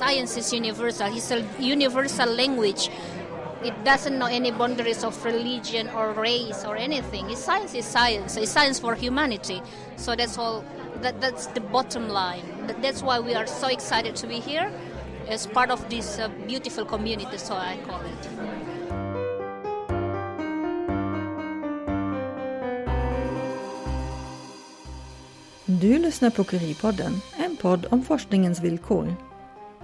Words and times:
science 0.00 0.38
is 0.38 0.50
universal. 0.50 1.14
It's 1.14 1.30
a 1.30 1.44
universal 1.58 2.30
language. 2.32 2.88
It 3.62 3.76
doesn't 3.84 4.18
know 4.18 4.28
any 4.32 4.50
boundaries 4.50 5.04
of 5.04 5.14
religion 5.22 5.90
or 5.90 6.12
race 6.12 6.64
or 6.64 6.74
anything. 6.76 7.28
It's 7.28 7.44
science 7.44 7.74
is 7.74 7.84
science. 7.84 8.38
It's 8.38 8.50
science 8.50 8.80
for 8.80 8.94
humanity. 8.94 9.60
So 9.96 10.16
that's 10.16 10.38
all. 10.38 10.64
That, 11.02 11.20
that's 11.20 11.48
the 11.48 11.60
bottom 11.60 12.08
line. 12.08 12.44
That's 12.80 13.02
why 13.02 13.20
we 13.20 13.34
are 13.34 13.46
so 13.46 13.68
excited 13.68 14.16
to 14.16 14.26
be 14.26 14.40
here 14.40 14.72
as 15.28 15.46
part 15.46 15.70
of 15.70 15.86
this 15.90 16.18
uh, 16.18 16.28
beautiful 16.46 16.86
community, 16.86 17.36
so 17.36 17.54
I 17.54 17.76
call 17.86 18.00
it. 18.00 18.28
Du 25.66 25.98
lyssnar 25.98 26.30
på 26.30 26.44
Curie-podden, 26.44 27.20
en 27.38 27.56
podd 27.56 27.86
om 27.90 28.02
forskningens 28.04 28.60
villkor. 28.60 29.29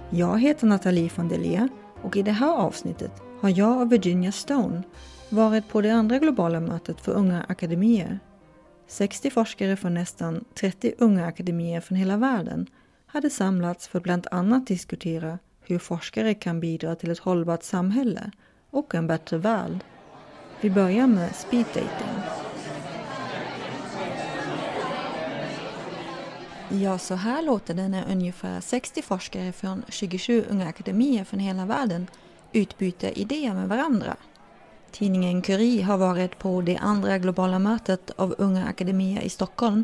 Jag 0.09 0.41
heter 0.41 0.67
Nathalie 0.67 1.09
von 1.15 1.27
Delia 1.27 1.69
och 2.01 2.17
i 2.17 2.21
det 2.21 2.31
här 2.31 2.53
avsnittet 2.53 3.11
har 3.41 3.49
jag 3.49 3.81
och 3.81 3.91
Virginia 3.91 4.31
Stone 4.31 4.83
varit 5.29 5.67
på 5.67 5.81
det 5.81 5.89
andra 5.89 6.19
globala 6.19 6.59
mötet 6.59 7.01
för 7.01 7.11
unga 7.11 7.45
akademier. 7.49 8.19
60 8.87 9.29
forskare 9.29 9.75
från 9.75 9.93
nästan 9.93 10.45
30 10.59 10.93
unga 10.97 11.25
akademier 11.25 11.81
från 11.81 11.97
hela 11.97 12.17
världen 12.17 12.67
hade 13.05 13.29
samlats 13.29 13.87
för 13.87 13.99
bland 13.99 14.27
annat 14.31 14.67
diskutera 14.67 15.39
hur 15.61 15.79
forskare 15.79 16.33
kan 16.33 16.59
bidra 16.59 16.95
till 16.95 17.11
ett 17.11 17.19
hållbart 17.19 17.63
samhälle 17.63 18.31
och 18.69 18.95
en 18.95 19.07
bättre 19.07 19.37
värld. 19.37 19.79
Vi 20.61 20.69
börjar 20.69 21.07
med 21.07 21.35
speed 21.35 21.65
dating. 21.65 22.26
Ja, 26.69 26.97
så 26.97 27.15
här 27.15 27.41
låter 27.41 27.73
det 27.73 27.87
när 27.87 28.11
ungefär 28.11 28.61
60 28.61 29.01
forskare 29.01 29.51
från 29.51 29.83
27 29.89 30.45
unga 30.49 30.67
akademier 30.67 31.23
från 31.23 31.39
hela 31.39 31.65
världen 31.65 32.07
utbyter 32.51 33.17
idéer 33.17 33.53
med 33.53 33.69
varandra. 33.69 34.15
Tidningen 34.91 35.41
Curie 35.41 35.83
har 35.83 35.97
varit 35.97 36.39
på 36.39 36.61
det 36.61 36.77
andra 36.77 37.17
globala 37.17 37.59
mötet 37.59 38.11
av 38.15 38.35
unga 38.37 38.65
akademier 38.65 39.21
i 39.21 39.29
Stockholm 39.29 39.83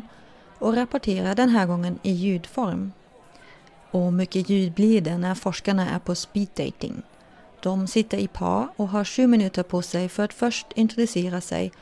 och 0.58 0.76
rapporterar 0.76 1.34
den 1.34 1.48
här 1.48 1.66
gången 1.66 1.98
i 2.02 2.12
ljudform. 2.12 2.92
Och 3.90 4.12
mycket 4.12 4.48
ljud 4.48 4.72
blir 4.72 5.00
det 5.00 5.18
när 5.18 5.34
forskarna 5.34 5.90
är 5.90 5.98
på 5.98 6.14
speed 6.14 6.48
dating. 6.56 7.02
De 7.62 7.86
sitter 7.86 8.18
i 8.18 8.28
par 8.28 8.68
och 8.76 8.88
har 8.88 9.04
sju 9.04 9.26
minuter 9.26 9.62
på 9.62 9.82
sig 9.82 10.08
för 10.08 10.22
att 10.22 10.32
först 10.32 10.66
introducera 10.74 11.40
sig 11.40 11.72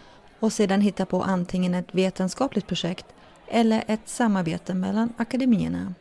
och 0.40 0.52
sedan 0.52 0.80
hitta 0.80 1.06
på 1.06 1.22
antingen 1.22 1.74
ett 1.74 1.94
vetenskapligt 1.94 2.66
projekt 2.66 3.06
eller 3.52 3.84
ett 3.86 4.08
samarbete 4.08 4.74
mellan 4.74 5.12
akademierna. 5.16 5.94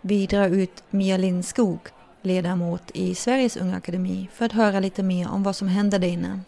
Vi 0.00 0.26
drar 0.26 0.48
ut 0.48 0.84
Mia 0.90 1.16
Lindskog, 1.16 1.78
ledamot 2.22 2.90
i 2.94 3.14
Sveriges 3.14 3.56
Unga 3.56 3.76
Akademi, 3.76 4.28
för 4.32 4.44
att 4.44 4.52
höra 4.52 4.80
lite 4.80 5.02
mer 5.02 5.30
om 5.30 5.42
vad 5.42 5.56
som 5.56 5.68
händer 5.68 5.98
där 5.98 6.08
inne. 6.08 6.40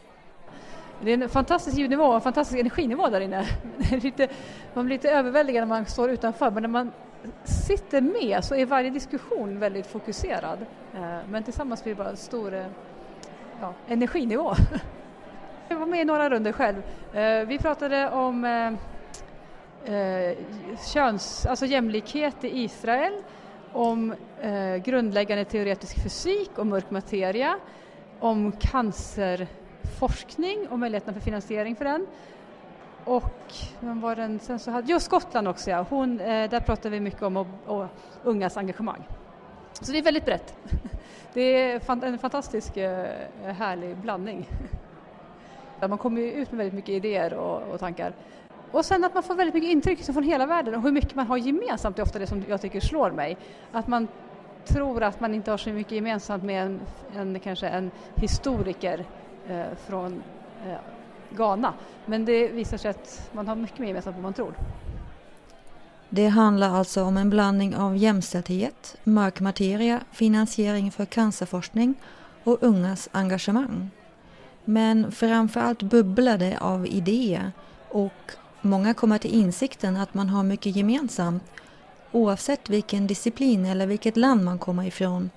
Det 1.04 1.10
är 1.10 1.22
en 1.22 1.28
fantastisk 1.28 1.78
ljudnivå 1.78 2.04
och 2.04 2.14
en 2.14 2.20
fantastisk 2.20 2.60
energinivå 2.60 3.08
där 3.08 3.20
inne. 3.20 3.46
Lite, 4.02 4.28
man 4.74 4.86
blir 4.86 4.96
lite 4.96 5.10
överväldigad 5.10 5.68
när 5.68 5.76
man 5.76 5.86
står 5.86 6.10
utanför 6.10 6.50
men 6.50 6.62
när 6.62 6.68
man 6.68 6.92
sitter 7.44 8.00
med 8.00 8.44
så 8.44 8.54
är 8.54 8.66
varje 8.66 8.90
diskussion 8.90 9.58
väldigt 9.58 9.86
fokuserad. 9.86 10.58
Eh, 10.94 11.18
men 11.30 11.42
tillsammans 11.42 11.84
blir 11.84 11.94
det 11.94 11.98
bara 11.98 12.10
en 12.10 12.16
stor 12.16 12.54
eh, 12.54 12.66
ja, 13.60 13.74
energinivå. 13.88 14.54
Jag 15.68 15.76
var 15.76 15.86
med 15.86 16.00
i 16.00 16.04
några 16.04 16.30
runder 16.30 16.52
själv. 16.52 16.82
Eh, 17.14 17.46
vi 17.46 17.58
pratade 17.58 18.10
om 18.10 18.44
eh, 19.84 20.36
köns, 20.92 21.46
alltså 21.46 21.66
jämlikhet 21.66 22.44
i 22.44 22.62
Israel, 22.62 23.12
om 23.72 24.14
eh, 24.40 24.76
grundläggande 24.76 25.44
teoretisk 25.44 26.02
fysik 26.02 26.58
och 26.58 26.66
mörk 26.66 26.90
materia, 26.90 27.58
om 28.20 28.52
cancerforskning 28.52 30.68
och 30.68 30.78
möjligheterna 30.78 31.12
för 31.12 31.20
finansiering 31.20 31.76
för 31.76 31.84
den. 31.84 32.06
Och 33.04 33.54
vem 33.80 34.00
var 34.00 34.16
den 34.16 34.38
sen 34.38 34.58
så 34.58 34.70
hade, 34.70 34.92
jo 34.92 35.00
Skottland 35.00 35.48
också 35.48 35.70
ja, 35.70 35.86
Hon, 35.88 36.20
eh, 36.20 36.50
där 36.50 36.60
pratar 36.60 36.90
vi 36.90 37.00
mycket 37.00 37.22
om 37.22 37.36
och, 37.36 37.46
och 37.66 37.86
ungas 38.22 38.56
engagemang. 38.56 39.08
Så 39.72 39.92
det 39.92 39.98
är 39.98 40.02
väldigt 40.02 40.24
brett. 40.24 40.54
Det 41.34 41.40
är 41.40 42.04
en 42.04 42.18
fantastisk 42.18 42.76
eh, 42.76 43.06
härlig 43.42 43.96
blandning. 43.96 44.48
Man 45.88 45.98
kommer 45.98 46.20
ut 46.20 46.50
med 46.50 46.58
väldigt 46.58 46.74
mycket 46.74 46.88
idéer 46.88 47.34
och, 47.34 47.62
och 47.62 47.80
tankar. 47.80 48.12
Och 48.72 48.84
sen 48.84 49.04
att 49.04 49.14
man 49.14 49.22
får 49.22 49.34
väldigt 49.34 49.54
mycket 49.54 49.70
intryck 49.70 49.98
liksom 49.98 50.14
från 50.14 50.24
hela 50.24 50.46
världen 50.46 50.74
och 50.74 50.82
hur 50.82 50.92
mycket 50.92 51.14
man 51.14 51.26
har 51.26 51.36
gemensamt 51.36 51.98
är 51.98 52.02
ofta 52.02 52.18
det 52.18 52.26
som 52.26 52.44
jag 52.48 52.60
tycker 52.60 52.80
slår 52.80 53.10
mig. 53.10 53.36
Att 53.72 53.88
man 53.88 54.08
tror 54.64 55.02
att 55.02 55.20
man 55.20 55.34
inte 55.34 55.50
har 55.50 55.58
så 55.58 55.70
mycket 55.70 55.92
gemensamt 55.92 56.44
med 56.44 56.62
en, 56.62 56.80
en 57.16 57.40
kanske 57.40 57.68
en 57.68 57.90
historiker 58.14 59.04
eh, 59.48 59.62
från 59.86 60.22
eh, 60.66 60.76
Ghana. 61.30 61.74
Men 62.06 62.24
det 62.24 62.48
visar 62.48 62.76
sig 62.76 62.90
att 62.90 63.30
man 63.32 63.48
har 63.48 63.56
mycket 63.56 63.78
mer 63.78 63.86
gemensamt 63.86 64.16
än 64.16 64.22
man 64.22 64.34
tror. 64.34 64.54
Det 66.08 66.26
handlar 66.26 66.70
alltså 66.70 67.02
om 67.02 67.16
en 67.16 67.30
blandning 67.30 67.76
av 67.76 67.96
jämställdhet, 67.96 68.96
mörk 69.04 69.40
materia, 69.40 70.00
finansiering 70.12 70.90
för 70.90 71.04
cancerforskning 71.04 71.94
och 72.44 72.58
ungas 72.60 73.08
engagemang. 73.12 73.90
Men 74.64 75.12
framförallt 75.12 75.82
bubblar 75.82 76.38
det 76.38 76.58
av 76.58 76.86
idéer 76.86 77.52
och 77.88 78.32
Många 78.62 78.94
kommer 78.94 79.18
till 79.18 79.34
insikten 79.34 79.96
att 79.96 80.14
man 80.14 80.28
har 80.28 80.42
mycket 80.42 80.76
gemensamt 80.76 81.42
oavsett 82.12 82.70
vilken 82.70 83.06
disciplin 83.06 83.66
eller 83.66 83.86
vilket 83.86 84.16
land 84.16 84.44
man 84.44 84.58
kommer 84.58 84.84
ifrån. 84.84 85.30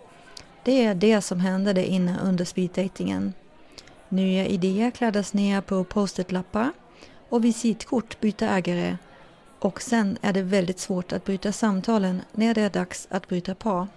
Det 0.64 0.86
är 0.86 0.96
det 0.96 1.22
som 1.22 1.40
hände 1.40 1.74
där 1.74 1.84
inne 1.84 2.20
under 2.24 2.46
speeddatingen. 2.46 3.34
Nya 4.10 4.46
idéer 4.46 4.92
kladdas 4.92 5.34
ner 5.34 5.62
på 5.62 5.84
post-it-lappar 5.84 6.72
och 7.30 7.46
visitkort 7.46 8.20
byter 8.20 8.44
ägare 8.44 8.98
och 9.60 9.82
sen 9.82 10.18
är 10.22 10.34
det 10.34 10.42
väldigt 10.42 10.80
svårt 10.80 11.14
att 11.14 11.26
bryta 11.26 11.52
samtalen 11.52 12.22
när 12.32 12.54
det 12.54 12.62
är 12.62 12.70
dags 12.70 13.08
att 13.12 13.28
bryta 13.28 13.56
par. 13.56 13.88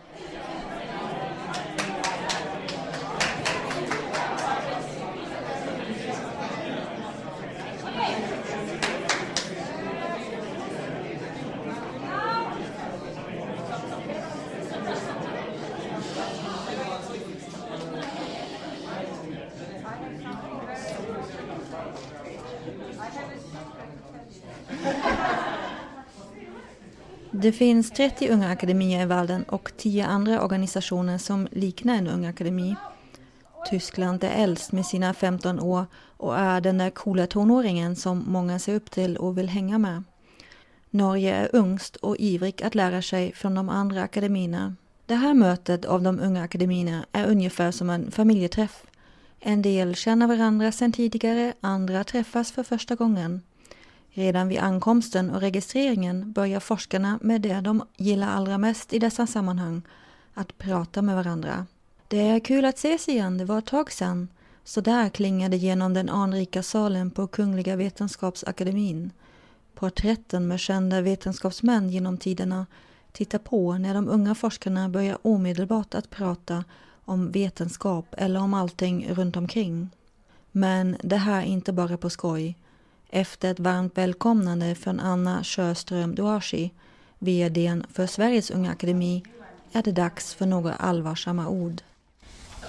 Det 27.48 27.53
finns 27.53 27.91
30 27.91 28.28
unga 28.28 28.50
akademier 28.50 29.03
i 29.03 29.06
världen 29.06 29.42
och 29.42 29.72
10 29.76 30.06
andra 30.06 30.42
organisationer 30.42 31.19
som 31.19 31.48
liknar 31.50 31.94
en 31.94 32.09
ung 32.09 32.26
akademi. 32.26 32.76
Tyskland 33.70 34.25
är 34.25 34.31
äldst 34.31 34.72
med 34.72 34.86
sina 34.86 35.14
15 35.14 35.60
år 35.60 35.87
och 35.94 36.38
är 36.38 36.60
den 36.60 36.78
där 36.78 36.91
coola 36.91 37.26
tonåringen 37.26 37.97
som 37.97 38.25
många 38.26 38.58
ser 38.58 38.75
upp 38.75 38.91
till 38.91 39.16
och 39.16 39.38
vill 39.38 39.48
hänga 39.48 39.78
med. 39.78 40.04
Norge 40.91 41.34
är 41.34 41.48
ungst 41.53 41.97
och 41.97 42.16
ivrig 42.19 42.62
att 42.62 42.75
lära 42.75 43.03
sig 43.03 43.32
från 43.32 43.54
de 43.54 43.69
andra 43.69 44.03
akademierna. 44.03 44.75
Det 45.06 45.14
här 45.14 45.34
mötet 45.34 45.84
av 45.84 46.03
de 46.03 46.20
unga 46.20 46.42
akademierna 46.42 47.06
är 47.12 47.26
ungefär 47.26 47.70
som 47.70 47.91
en 47.91 48.10
familjeträff. 48.10 48.82
En 49.41 49.62
del 49.62 49.94
känner 49.94 50.26
varandra 50.26 50.72
sedan 50.72 50.92
tidigare, 50.92 51.53
andra 51.60 52.04
träffas 52.04 52.53
för 52.53 52.62
första 52.62 52.94
gången. 52.94 53.43
Redan 54.19 54.49
vid 54.49 54.59
ankomsten 54.59 55.31
och 55.31 55.41
registreringen 55.41 56.32
börjar 56.32 56.61
forskarna 56.61 57.19
med 57.23 57.41
det 57.41 57.61
de 57.61 57.82
gillar 57.97 58.29
allra 58.29 58.59
mest 58.59 58.93
i 58.93 58.99
dessa 58.99 59.26
sammanhang, 59.26 59.82
att 60.35 60.59
prata 60.59 61.03
med 61.03 61.15
varandra. 61.15 61.67
Det 62.09 62.20
är 62.29 62.41
kul 62.41 62.65
att 62.65 62.79
ses 62.79 63.09
igen, 63.09 63.38
det 63.38 63.44
var 63.44 63.59
ett 63.59 63.67
tag 63.67 63.93
sedan. 63.93 64.29
Så 64.65 64.81
där 64.81 65.09
klingade 65.09 65.56
genom 65.56 65.94
den 65.94 66.09
anrika 66.09 66.62
salen 66.62 67.11
på 67.11 67.26
Kungliga 67.26 67.76
Vetenskapsakademin. 67.76 69.11
Porträtten 69.75 70.49
med 70.49 70.61
kända 70.61 71.00
vetenskapsmän 71.00 71.91
genom 71.91 72.19
tiderna 72.19 72.67
tittar 73.12 73.38
på 73.38 73.79
när 73.79 73.94
de 73.94 74.09
unga 74.09 74.35
forskarna 74.35 74.88
börjar 74.88 75.19
omedelbart 75.23 75.94
att 75.94 76.11
prata 76.11 76.65
om 77.05 77.31
vetenskap 77.31 78.15
eller 78.19 78.41
om 78.41 78.55
allting 78.55 79.09
runt 79.15 79.37
omkring. 79.37 79.91
Men 80.53 80.97
det 81.03 81.17
här 81.17 81.43
är 81.43 81.47
inte 81.47 81.73
bara 81.73 81.97
på 81.97 82.11
skoj. 82.11 82.56
Efter 83.10 83.50
ett 83.50 83.60
varmt 83.60 83.99
välkomnande 83.99 84.75
från 84.75 85.00
Anna 85.00 85.44
Sjöström 85.44 86.14
Duashi, 86.14 86.72
VD 87.19 87.82
för 87.93 88.06
Sveriges 88.06 88.50
Unga 88.50 88.70
Akademi, 88.70 89.22
är 89.72 89.82
det 89.82 89.93
dags 89.93 90.34
för 90.34 90.46
några 90.46 90.75
allvarsamma 90.75 91.49
ord. 91.49 91.82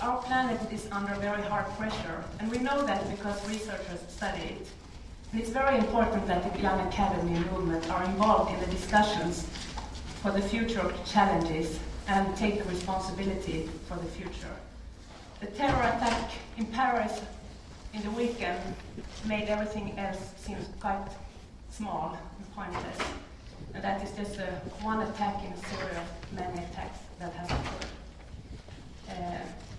Our 0.01 0.21
planet 0.27 0.59
is 0.71 0.85
under 0.85 1.15
very 1.21 1.41
hard 1.49 1.65
pressure 1.77 2.23
and 2.39 2.51
we 2.51 2.59
know 2.59 2.87
that 2.87 3.01
because 3.17 3.49
researchers 3.49 3.99
study 4.09 4.43
it. 4.59 4.71
And 5.31 5.41
it's 5.41 5.53
very 5.53 5.77
important 5.77 6.27
that 6.27 6.53
the 6.53 6.61
Young 6.61 6.79
Academy 6.87 7.39
movement 7.51 7.89
are 7.89 8.05
involved 8.05 8.53
in 8.53 8.59
the 8.59 8.71
discussions 8.71 9.45
for 10.21 10.31
the 10.31 10.41
future 10.41 10.93
challenges 11.05 11.79
and 12.07 12.37
take 12.37 12.69
responsibility 12.69 13.69
for 13.87 13.97
the 13.97 14.09
future. 14.11 14.55
The 15.39 15.47
terror 15.47 15.83
attack 15.83 16.31
in 16.57 16.65
Paris 16.65 17.21
in 17.93 18.01
the 18.03 18.11
weekend 18.11 18.59
made 19.25 19.47
everything 19.47 19.97
else 19.97 20.19
seem 20.37 20.57
quite 20.79 21.07
small 21.71 22.17
and 22.37 22.55
pointless. 22.55 22.97
And 23.73 23.83
that 23.83 24.01
is 24.03 24.11
just 24.11 24.39
uh, 24.39 24.45
one 24.81 25.01
attack 25.01 25.43
in 25.43 25.51
a 25.51 25.57
series 25.57 25.97
of 25.97 26.07
many 26.33 26.63
attacks 26.65 26.99
that 27.19 27.33
has 27.33 27.49
occurred. 27.49 27.85
Uh, 29.09 29.13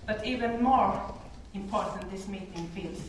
but 0.05 0.25
even 0.25 0.61
more 0.61 1.13
important 1.53 2.09
this 2.11 2.27
meeting 2.27 2.67
feels 2.73 2.99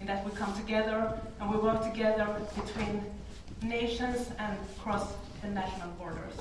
in 0.00 0.06
that 0.06 0.24
we 0.24 0.30
come 0.32 0.54
together 0.54 1.20
and 1.40 1.50
we 1.50 1.56
work 1.56 1.82
together 1.82 2.26
between 2.54 3.04
nations 3.62 4.30
and 4.38 4.56
across 4.76 5.12
the 5.42 5.48
national 5.48 5.88
borders. 5.98 6.34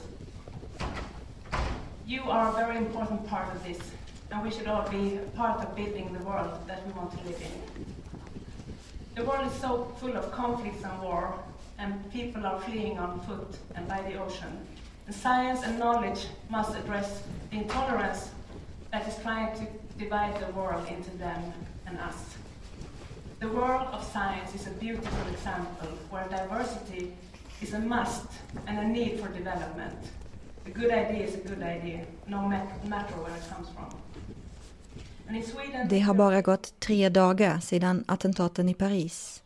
You 2.05 2.23
are 2.23 2.49
a 2.49 2.53
very 2.53 2.77
important 2.77 3.27
part 3.27 3.53
of 3.55 3.63
this, 3.63 3.79
and 4.31 4.41
we 4.41 4.49
should 4.49 4.67
all 4.67 4.87
be 4.89 5.19
part 5.35 5.61
of 5.63 5.75
building 5.75 6.11
the 6.17 6.23
world 6.25 6.51
that 6.67 6.85
we 6.85 6.93
want 6.93 7.11
to 7.11 7.23
live 7.27 7.41
in. 7.41 7.85
The 9.15 9.25
world 9.25 9.51
is 9.51 9.59
so 9.59 9.85
full 9.99 10.15
of 10.15 10.31
conflicts 10.31 10.83
and 10.83 11.01
war, 11.01 11.33
and 11.77 12.11
people 12.11 12.45
are 12.45 12.59
fleeing 12.61 12.97
on 12.97 13.19
foot 13.21 13.57
and 13.75 13.87
by 13.87 14.01
the 14.01 14.17
ocean. 14.17 14.65
And 15.07 15.15
science 15.15 15.63
and 15.63 15.79
knowledge 15.79 16.27
must 16.49 16.75
address 16.77 17.23
the 17.49 17.57
intolerance 17.57 18.29
that 18.91 19.07
is 19.07 19.15
trying 19.21 19.57
to 19.59 19.67
divide 19.97 20.39
the 20.39 20.51
world 20.53 20.87
into 20.87 21.11
them 21.17 21.53
and 21.85 21.97
us. 21.99 22.37
The 23.39 23.49
world 23.49 23.87
of 23.91 24.03
science 24.03 24.53
is 24.53 24.67
a 24.67 24.71
beautiful 24.71 25.27
example 25.31 25.87
where 26.09 26.27
diversity 26.27 27.13
is 27.61 27.73
a 27.73 27.79
must 27.79 28.27
and 28.67 28.77
a 28.79 28.87
need 28.87 29.19
for 29.19 29.29
development. 29.29 29.97
A 30.65 30.69
good 30.69 30.91
idea 30.91 31.25
is 31.25 31.35
a 31.35 31.39
good 31.39 31.63
idea, 31.63 32.05
no 32.27 32.47
matter 32.47 33.15
where 33.15 33.35
it 33.35 33.49
comes 33.49 33.69
from. 33.69 33.89
Det 35.89 35.99
har 35.99 36.13
bara 36.13 36.41
gått 36.41 36.79
tre 36.79 37.09
dagar 37.09 37.59
sedan 37.59 38.03
attentaten 38.07 38.69
i 38.69 38.73
Paris. 38.73 39.43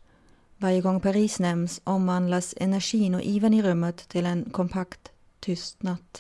Varje 0.58 0.82
gång 0.82 1.00
Paris 1.00 1.40
nämns 1.40 1.82
omvandlas 1.84 2.54
energin 2.58 3.16
och 3.16 3.22
iven 3.22 3.54
i 3.54 3.62
rummet 3.62 3.98
till 3.98 4.26
en 4.26 4.50
kompakt 4.52 5.12
tystnad. 5.40 6.20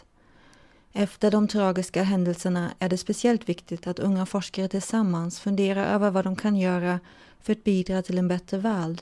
Efter 0.94 1.32
de 1.32 1.48
tragiska 1.48 2.04
händelserna 2.04 2.72
är 2.80 2.90
det 2.90 2.98
speciellt 2.98 3.50
viktigt 3.50 3.88
att 3.88 4.00
unga 4.00 4.26
forskare 4.26 4.68
tillsammans 4.68 5.40
funderar 5.40 5.86
över 5.86 6.12
vad 6.12 6.26
de 6.26 6.36
kan 6.36 6.56
göra 6.56 7.00
för 7.42 7.54
att 7.54 7.64
bidra 7.64 8.02
till 8.02 8.18
en 8.18 8.28
bättre 8.28 8.58
värld. 8.58 9.02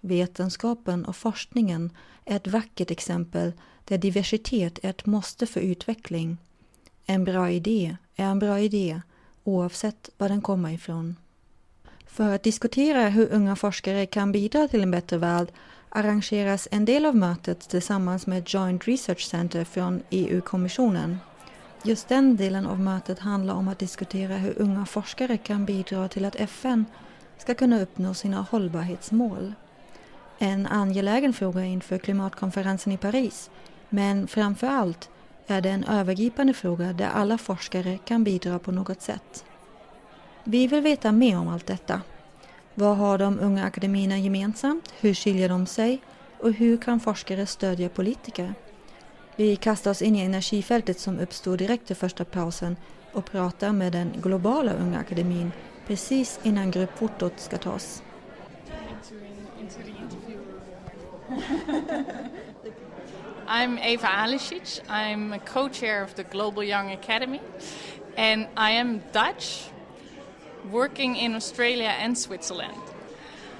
Vetenskapen 0.00 1.04
och 1.04 1.16
forskningen 1.16 1.90
är 2.24 2.36
ett 2.36 2.46
vackert 2.46 2.90
exempel 2.90 3.52
där 3.84 3.98
diversitet 3.98 4.78
är 4.82 4.90
ett 4.90 5.06
måste 5.06 5.46
för 5.46 5.60
utveckling. 5.60 6.36
En 7.06 7.24
bra 7.24 7.50
idé 7.50 7.96
är 8.16 8.24
en 8.24 8.38
bra 8.38 8.60
idé 8.60 9.02
oavsett 9.44 10.10
var 10.18 10.28
den 10.28 10.40
kommer 10.40 10.70
ifrån. 10.70 11.16
För 12.06 12.34
att 12.34 12.42
diskutera 12.42 13.08
hur 13.08 13.32
unga 13.32 13.56
forskare 13.56 14.06
kan 14.06 14.32
bidra 14.32 14.68
till 14.68 14.82
en 14.82 14.90
bättre 14.90 15.18
värld 15.18 15.52
arrangeras 15.88 16.68
en 16.70 16.84
del 16.84 17.06
av 17.06 17.16
mötet 17.16 17.60
tillsammans 17.60 18.26
med 18.26 18.42
Joint 18.46 18.88
Research 18.88 19.24
Center 19.26 19.64
från 19.64 20.02
EU-kommissionen. 20.10 21.18
Just 21.82 22.08
den 22.08 22.36
delen 22.36 22.66
av 22.66 22.80
mötet 22.80 23.18
handlar 23.18 23.54
om 23.54 23.68
att 23.68 23.78
diskutera 23.78 24.36
hur 24.36 24.62
unga 24.62 24.86
forskare 24.86 25.36
kan 25.36 25.64
bidra 25.64 26.08
till 26.08 26.24
att 26.24 26.36
FN 26.36 26.84
ska 27.38 27.54
kunna 27.54 27.82
uppnå 27.82 28.14
sina 28.14 28.42
hållbarhetsmål. 28.42 29.52
En 30.38 30.66
angelägen 30.66 31.32
fråga 31.32 31.64
inför 31.64 31.98
klimatkonferensen 31.98 32.92
i 32.92 32.98
Paris, 32.98 33.50
men 33.88 34.26
framför 34.26 34.66
allt 34.66 35.10
är 35.46 35.60
det 35.60 35.70
en 35.70 35.84
övergripande 35.84 36.54
fråga 36.54 36.92
där 36.92 37.08
alla 37.08 37.38
forskare 37.38 37.98
kan 38.04 38.24
bidra 38.24 38.58
på 38.58 38.72
något 38.72 39.02
sätt. 39.02 39.44
Vi 40.44 40.66
vill 40.66 40.80
veta 40.80 41.12
mer 41.12 41.38
om 41.38 41.48
allt 41.48 41.66
detta. 41.66 42.02
Vad 42.74 42.96
har 42.96 43.18
de 43.18 43.38
unga 43.40 43.64
akademierna 43.64 44.18
gemensamt? 44.18 44.94
Hur 45.00 45.14
skiljer 45.14 45.48
de 45.48 45.66
sig? 45.66 46.00
Och 46.38 46.52
hur 46.52 46.76
kan 46.76 47.00
forskare 47.00 47.46
stödja 47.46 47.88
politiker? 47.88 48.54
Vi 49.36 49.56
kastar 49.56 49.90
oss 49.90 50.02
in 50.02 50.16
i 50.16 50.20
energifältet 50.20 51.00
som 51.00 51.18
uppstod 51.18 51.58
direkt 51.58 51.90
i 51.90 51.94
första 51.94 52.24
pausen 52.24 52.76
och 53.12 53.24
pratar 53.24 53.72
med 53.72 53.92
den 53.92 54.12
globala 54.22 54.72
unga 54.72 54.98
akademin 54.98 55.52
precis 55.86 56.40
innan 56.42 56.70
gruppfotot 56.70 57.40
ska 57.40 57.58
tas. 57.58 58.02
I'm 63.46 63.78
Eva 63.78 64.06
Alisic. 64.06 64.80
I'm 64.88 65.34
a 65.34 65.38
co-chair 65.38 66.02
of 66.02 66.14
the 66.14 66.24
Global 66.24 66.64
Young 66.64 66.92
Academy 66.92 67.42
and 68.16 68.48
I 68.56 68.70
am 68.70 69.02
Dutch 69.12 69.68
working 70.70 71.16
in 71.16 71.34
Australia 71.34 71.94
and 71.98 72.16
Switzerland. 72.16 72.78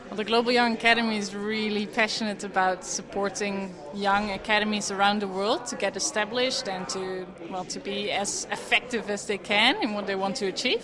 Well, 0.08 0.16
the 0.16 0.24
Global 0.24 0.52
Young 0.52 0.72
Academy 0.72 1.18
is 1.18 1.34
really 1.34 1.84
passionate 1.84 2.44
about 2.44 2.84
supporting 2.84 3.74
young 3.92 4.30
academies 4.30 4.90
around 4.90 5.20
the 5.20 5.28
world 5.28 5.66
to 5.66 5.76
get 5.76 5.96
established 5.96 6.66
and 6.66 6.88
to 6.88 7.26
well 7.50 7.66
to 7.66 7.78
be 7.78 8.10
as 8.10 8.46
effective 8.50 9.10
as 9.10 9.26
they 9.26 9.38
can 9.38 9.82
in 9.82 9.92
what 9.92 10.06
they 10.06 10.14
want 10.14 10.36
to 10.36 10.46
achieve. 10.46 10.82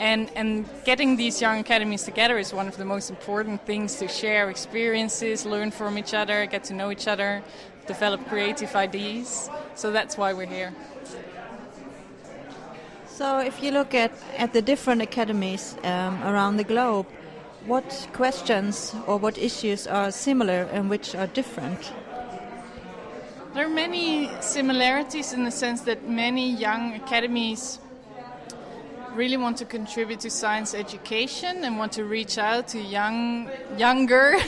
And, 0.00 0.30
and 0.34 0.64
getting 0.86 1.16
these 1.16 1.42
young 1.42 1.60
academies 1.60 2.04
together 2.04 2.38
is 2.38 2.54
one 2.54 2.68
of 2.68 2.78
the 2.78 2.86
most 2.86 3.10
important 3.10 3.66
things 3.66 3.96
to 3.96 4.08
share 4.08 4.48
experiences, 4.48 5.44
learn 5.44 5.70
from 5.70 5.98
each 5.98 6.14
other, 6.14 6.46
get 6.46 6.64
to 6.64 6.74
know 6.74 6.90
each 6.90 7.06
other, 7.06 7.42
develop 7.86 8.26
creative 8.28 8.74
ideas. 8.76 9.50
So 9.74 9.90
that's 9.90 10.16
why 10.16 10.32
we're 10.32 10.46
here. 10.46 10.72
So, 13.06 13.38
if 13.38 13.62
you 13.62 13.70
look 13.70 13.92
at, 13.92 14.12
at 14.38 14.54
the 14.54 14.62
different 14.62 15.02
academies 15.02 15.76
um, 15.84 16.22
around 16.22 16.56
the 16.56 16.64
globe, 16.64 17.06
what 17.66 18.08
questions 18.14 18.94
or 19.06 19.18
what 19.18 19.36
issues 19.36 19.86
are 19.86 20.10
similar 20.10 20.62
and 20.72 20.88
which 20.88 21.14
are 21.14 21.26
different? 21.26 21.92
There 23.52 23.66
are 23.66 23.68
many 23.68 24.30
similarities 24.40 25.32
in 25.34 25.44
the 25.44 25.50
sense 25.50 25.82
that 25.82 26.08
many 26.08 26.50
young 26.50 26.94
academies 26.94 27.78
really 29.14 29.36
want 29.36 29.56
to 29.58 29.64
contribute 29.64 30.20
to 30.20 30.30
science 30.30 30.74
education 30.74 31.64
and 31.64 31.78
want 31.78 31.92
to 31.92 32.04
reach 32.04 32.38
out 32.38 32.68
to 32.68 32.80
young 32.80 33.50
younger 33.76 34.38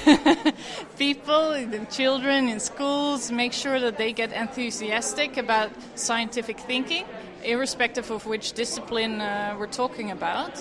people 0.98 1.50
the 1.50 1.86
children 1.90 2.48
in 2.48 2.60
schools 2.60 3.30
make 3.30 3.52
sure 3.52 3.80
that 3.80 3.96
they 3.98 4.12
get 4.12 4.32
enthusiastic 4.32 5.36
about 5.36 5.70
scientific 5.94 6.58
thinking 6.60 7.04
irrespective 7.44 8.10
of 8.10 8.26
which 8.26 8.52
discipline 8.52 9.20
uh, 9.20 9.56
we're 9.58 9.66
talking 9.66 10.12
about. 10.12 10.52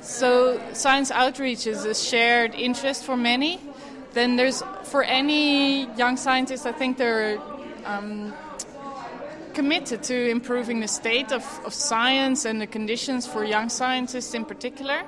So 0.00 0.60
science 0.72 1.10
outreach 1.10 1.66
is 1.66 1.84
a 1.84 1.94
shared 1.94 2.54
interest 2.54 3.04
for 3.04 3.16
many. 3.16 3.60
Then 4.12 4.34
there's 4.36 4.62
for 4.90 5.04
any 5.04 5.86
young 5.96 6.16
scientist 6.16 6.66
i 6.66 6.72
think 6.72 6.98
there 6.98 7.34
are 7.34 7.38
um, 7.84 8.34
committed 9.54 10.02
to 10.04 10.30
improving 10.30 10.80
the 10.80 10.88
state 10.88 11.32
of, 11.32 11.44
of 11.64 11.74
science 11.74 12.44
and 12.44 12.60
the 12.60 12.66
conditions 12.66 13.26
for 13.26 13.44
young 13.44 13.68
scientists 13.68 14.34
in 14.34 14.44
particular. 14.44 15.02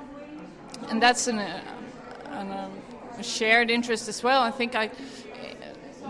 And 0.89 1.01
that's 1.01 1.27
an, 1.27 1.39
uh, 1.39 1.61
an, 2.27 2.51
uh, 2.51 2.69
a 3.17 3.23
shared 3.23 3.69
interest 3.69 4.07
as 4.07 4.23
well. 4.23 4.41
I 4.41 4.51
think 4.51 4.75
I, 4.75 4.91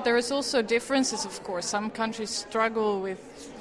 there 0.04 0.18
is 0.18 0.32
also 0.32 0.62
differences, 0.62 1.25
of 1.25 1.44
course. 1.44 1.66
Some 1.66 1.90
countries 1.90 2.30
struggle 2.30 3.02
with 3.02 3.20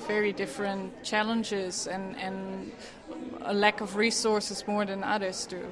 very 0.09 0.33
different 0.33 1.05
challenges 1.05 1.87
and, 1.87 2.17
and 2.17 2.73
a 3.43 3.55
lack 3.55 3.81
of 3.81 3.97
resources 3.97 4.67
more 4.67 4.85
than 4.85 5.05
others 5.05 5.47
do. 5.47 5.65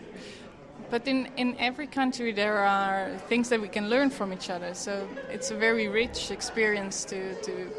But 0.90 1.06
in, 1.06 1.28
in 1.36 1.56
every 1.58 1.86
country, 1.86 2.32
there 2.32 2.58
are 2.58 3.16
things 3.28 3.48
that 3.48 3.60
we 3.60 3.68
can 3.68 3.88
learn 3.88 4.10
from 4.10 4.32
each 4.32 4.50
other. 4.50 4.74
So 4.74 5.08
it's 5.30 5.50
a 5.50 5.56
very 5.56 5.88
rich 5.88 6.30
experience 6.30 7.04
to, 7.06 7.34
to 7.42 7.70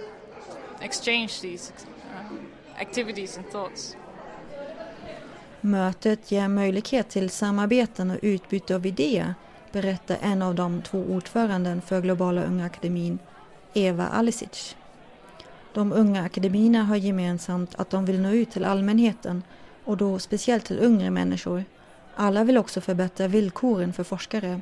exchange 0.82 1.42
these 1.42 1.74
um, 2.20 2.40
activities 2.80 3.38
and 3.38 3.52
thoughts. 3.52 3.96
Mötet 5.62 6.32
ger 6.32 6.48
möjlighet 6.48 7.10
till 7.10 7.30
samarbeten 7.30 8.12
och 8.12 8.20
utbyte 8.22 8.76
av 8.76 8.86
idéer, 8.86 9.36
berättar 9.72 10.18
en 10.22 10.42
av 10.42 10.56
de 10.56 10.82
två 10.82 11.00
ordföranden 11.00 11.82
för 11.82 12.02
Globala 12.02 12.44
Unga 12.44 12.66
Akademin, 12.66 13.20
Eva 13.74 14.08
Alisic. 14.08 14.76
De 15.74 15.94
unga 15.94 16.24
akademierna 16.24 16.84
har 16.84 16.96
gemensamt 16.96 17.76
att 17.76 17.90
de 17.90 18.06
vill 18.06 18.22
nå 18.22 18.30
ut 18.30 18.52
till 18.52 18.66
allmänheten 18.66 19.44
och 19.86 19.98
då 19.98 20.20
speciellt 20.20 20.66
till 20.66 20.84
yngre 20.84 21.10
människor. 21.10 21.64
Alla 22.16 22.44
vill 22.44 22.58
också 22.58 22.82
förbättra 22.82 23.28
villkoren 23.28 23.94
för 23.94 24.04
forskare. 24.04 24.62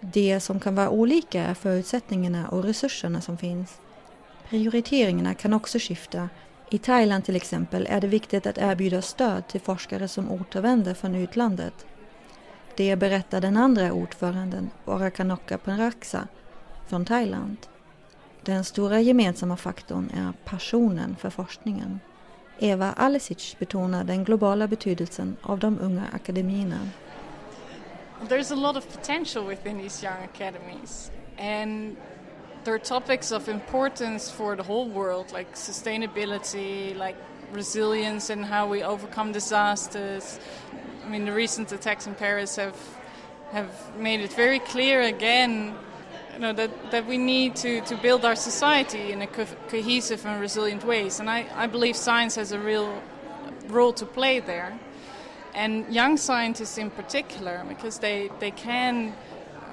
Det 0.00 0.40
som 0.40 0.60
kan 0.60 0.74
vara 0.74 0.90
olika 0.90 1.42
är 1.42 1.54
förutsättningarna 1.54 2.48
och 2.48 2.64
resurserna 2.64 3.20
som 3.20 3.38
finns. 3.38 3.80
Prioriteringarna 4.48 5.34
kan 5.34 5.52
också 5.52 5.78
skifta. 5.78 6.28
I 6.70 6.78
Thailand 6.78 7.24
till 7.24 7.36
exempel 7.36 7.86
är 7.90 8.00
det 8.00 8.06
viktigt 8.06 8.46
att 8.46 8.58
erbjuda 8.58 9.02
stöd 9.02 9.48
till 9.48 9.60
forskare 9.60 10.08
som 10.08 10.30
återvänder 10.30 10.94
från 10.94 11.14
utlandet. 11.14 11.86
Det 12.76 12.96
berättar 12.96 13.40
den 13.40 13.56
andra 13.56 13.92
ordföranden, 13.92 14.70
Orakanokka 14.84 15.58
Penraksa, 15.58 16.28
från 16.86 17.04
Thailand. 17.04 17.56
Den 18.42 18.64
stora 18.64 19.00
gemensamma 19.00 19.56
faktorn 19.56 20.10
är 20.14 20.32
passionen 20.44 21.16
för 21.16 21.30
forskningen. 21.30 22.00
Eva 22.58 22.92
Alesic 22.92 23.56
betonar 23.58 24.04
den 24.04 24.24
globala 24.24 24.68
betydelsen 24.68 25.36
av 25.42 25.58
de 25.58 25.78
unga 25.80 26.04
akademierna. 26.12 26.88
There's 28.28 28.52
a 28.52 28.56
lot 28.56 28.76
of 28.76 28.96
potential 28.96 29.46
within 29.46 29.78
these 29.78 30.06
young 30.06 30.28
academies 30.34 31.10
and 31.38 31.96
there 32.66 32.74
are 32.74 32.80
topics 32.80 33.30
of 33.30 33.48
importance 33.48 34.28
for 34.28 34.56
the 34.56 34.62
whole 34.64 34.88
world 34.88 35.30
like 35.30 35.54
sustainability, 35.54 36.96
like 36.96 37.16
resilience 37.52 38.28
and 38.28 38.44
how 38.44 38.66
we 38.66 38.82
overcome 38.82 39.30
disasters. 39.30 40.40
I 41.04 41.08
mean 41.08 41.24
the 41.26 41.32
recent 41.32 41.70
attacks 41.70 42.08
in 42.08 42.16
Paris 42.16 42.56
have 42.56 42.76
have 43.52 43.70
made 43.96 44.20
it 44.20 44.32
very 44.32 44.58
clear 44.58 45.02
again 45.02 45.76
you 46.34 46.40
know, 46.40 46.52
that, 46.52 46.90
that 46.90 47.06
we 47.06 47.18
need 47.18 47.54
to, 47.54 47.82
to 47.82 47.96
build 47.96 48.24
our 48.24 48.34
society 48.34 49.12
in 49.12 49.22
a 49.22 49.28
co- 49.28 49.46
cohesive 49.68 50.26
and 50.26 50.40
resilient 50.40 50.84
ways. 50.84 51.20
And 51.20 51.30
I, 51.30 51.46
I 51.54 51.68
believe 51.68 51.94
science 51.94 52.34
has 52.34 52.50
a 52.50 52.58
real 52.58 53.00
role 53.68 53.92
to 53.92 54.04
play 54.04 54.40
there. 54.40 54.76
And 55.54 55.86
young 55.94 56.16
scientists 56.16 56.76
in 56.76 56.90
particular, 56.90 57.64
because 57.68 58.00
they, 58.00 58.28
they 58.40 58.50
can 58.50 59.14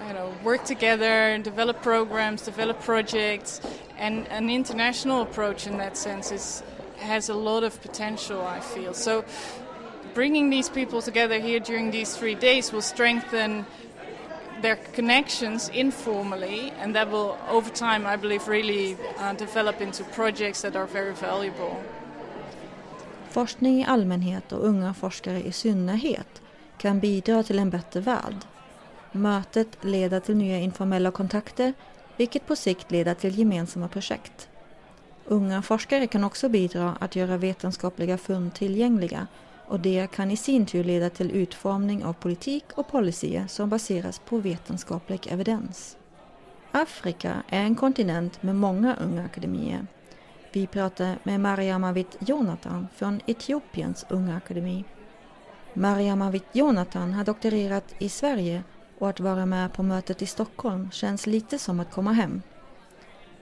you 0.08 0.14
know, 0.14 0.34
work 0.44 0.64
together, 0.66 1.38
develop 1.40 1.82
programs, 1.82 2.42
develop 2.42 2.82
projects, 2.82 3.62
and 3.98 4.28
an 4.28 4.50
international 4.50 5.22
approach 5.22 5.68
in 5.68 5.78
that 5.78 5.98
sense 5.98 6.32
is, 6.32 6.64
has 6.98 7.30
a 7.30 7.34
lot 7.34 7.64
of 7.64 7.82
potential, 7.82 8.42
I 8.42 8.60
feel. 8.60 8.94
So 8.94 9.24
bringing 10.14 10.50
these 10.50 10.70
people 10.70 11.02
together 11.02 11.40
here 11.40 11.60
during 11.60 11.92
these 11.92 12.16
three 12.16 12.36
days 12.36 12.72
will 12.72 12.82
strengthen 12.82 13.66
their 14.62 14.76
connections 14.76 15.70
informally, 15.70 16.72
and 16.80 16.96
that 16.96 17.10
will, 17.10 17.38
over 17.50 17.70
time, 17.70 18.06
I 18.06 18.16
believe, 18.18 18.48
really 18.48 18.98
uh, 19.20 19.34
develop 19.34 19.82
into 19.82 20.04
projects 20.04 20.62
that 20.62 20.76
are 20.76 20.88
very 20.88 21.14
valuable. 21.14 21.78
Forskning 23.30 23.82
i 23.82 23.86
allmänhet 23.86 24.52
och 24.52 24.66
unga 24.66 24.94
forskare 24.94 25.42
i 25.42 25.52
synnerhet 25.52 26.42
kan 26.78 27.00
bidra 27.00 27.44
till 27.44 27.60
en 27.60 27.70
bättre 27.70 28.00
värld. 28.00 28.36
Mötet 29.15 29.77
leder 29.82 30.20
till 30.20 30.38
nya 30.38 30.60
informella 30.60 31.12
kontakter, 31.12 31.74
vilket 32.17 32.48
på 32.48 32.55
sikt 32.55 32.91
leder 32.91 33.13
till 33.13 33.39
gemensamma 33.39 33.88
projekt. 33.88 34.50
Unga 35.25 35.62
forskare 35.62 36.08
kan 36.08 36.24
också 36.24 36.50
bidra 36.50 36.98
att 37.00 37.15
göra 37.15 37.38
vetenskapliga 37.38 38.17
fynd 38.17 38.53
tillgängliga 38.53 39.27
och 39.67 39.79
det 39.79 40.12
kan 40.12 40.32
i 40.32 40.38
sin 40.38 40.65
tur 40.65 40.84
leda 40.84 41.10
till 41.10 41.32
utformning 41.32 42.03
av 42.03 42.13
politik 42.13 42.63
och 42.75 42.88
policyer 42.88 43.48
som 43.48 43.70
baseras 43.70 44.20
på 44.20 44.38
vetenskaplig 44.38 45.27
evidens. 45.29 45.98
Afrika 46.72 47.43
är 47.50 47.63
en 47.63 47.75
kontinent 47.75 48.43
med 48.43 48.55
många 48.55 48.96
unga 48.96 49.25
akademier. 49.25 49.88
Vi 50.51 50.67
pratar 50.67 51.17
med 51.24 51.39
Mariamavit 51.39 52.17
Jonathan 52.20 52.88
från 52.96 53.22
Etiopiens 53.25 54.05
unga 54.10 54.38
akademi. 54.38 54.86
Mariamavit 55.74 56.46
Jonathan 56.51 57.13
har 57.13 57.24
doktorerat 57.24 57.96
i 58.00 58.10
Sverige 58.10 58.63
och 58.98 59.10
att 59.10 59.20
vara 59.20 59.46
med 59.46 59.74
på 59.74 59.84
mötet 59.84 60.22
i 60.22 60.26
Stockholm 60.26 60.92
känns 60.92 61.28
lite 61.28 61.60
som 61.60 61.80
att 61.80 61.92
komma 61.92 62.12
hem. 62.12 62.42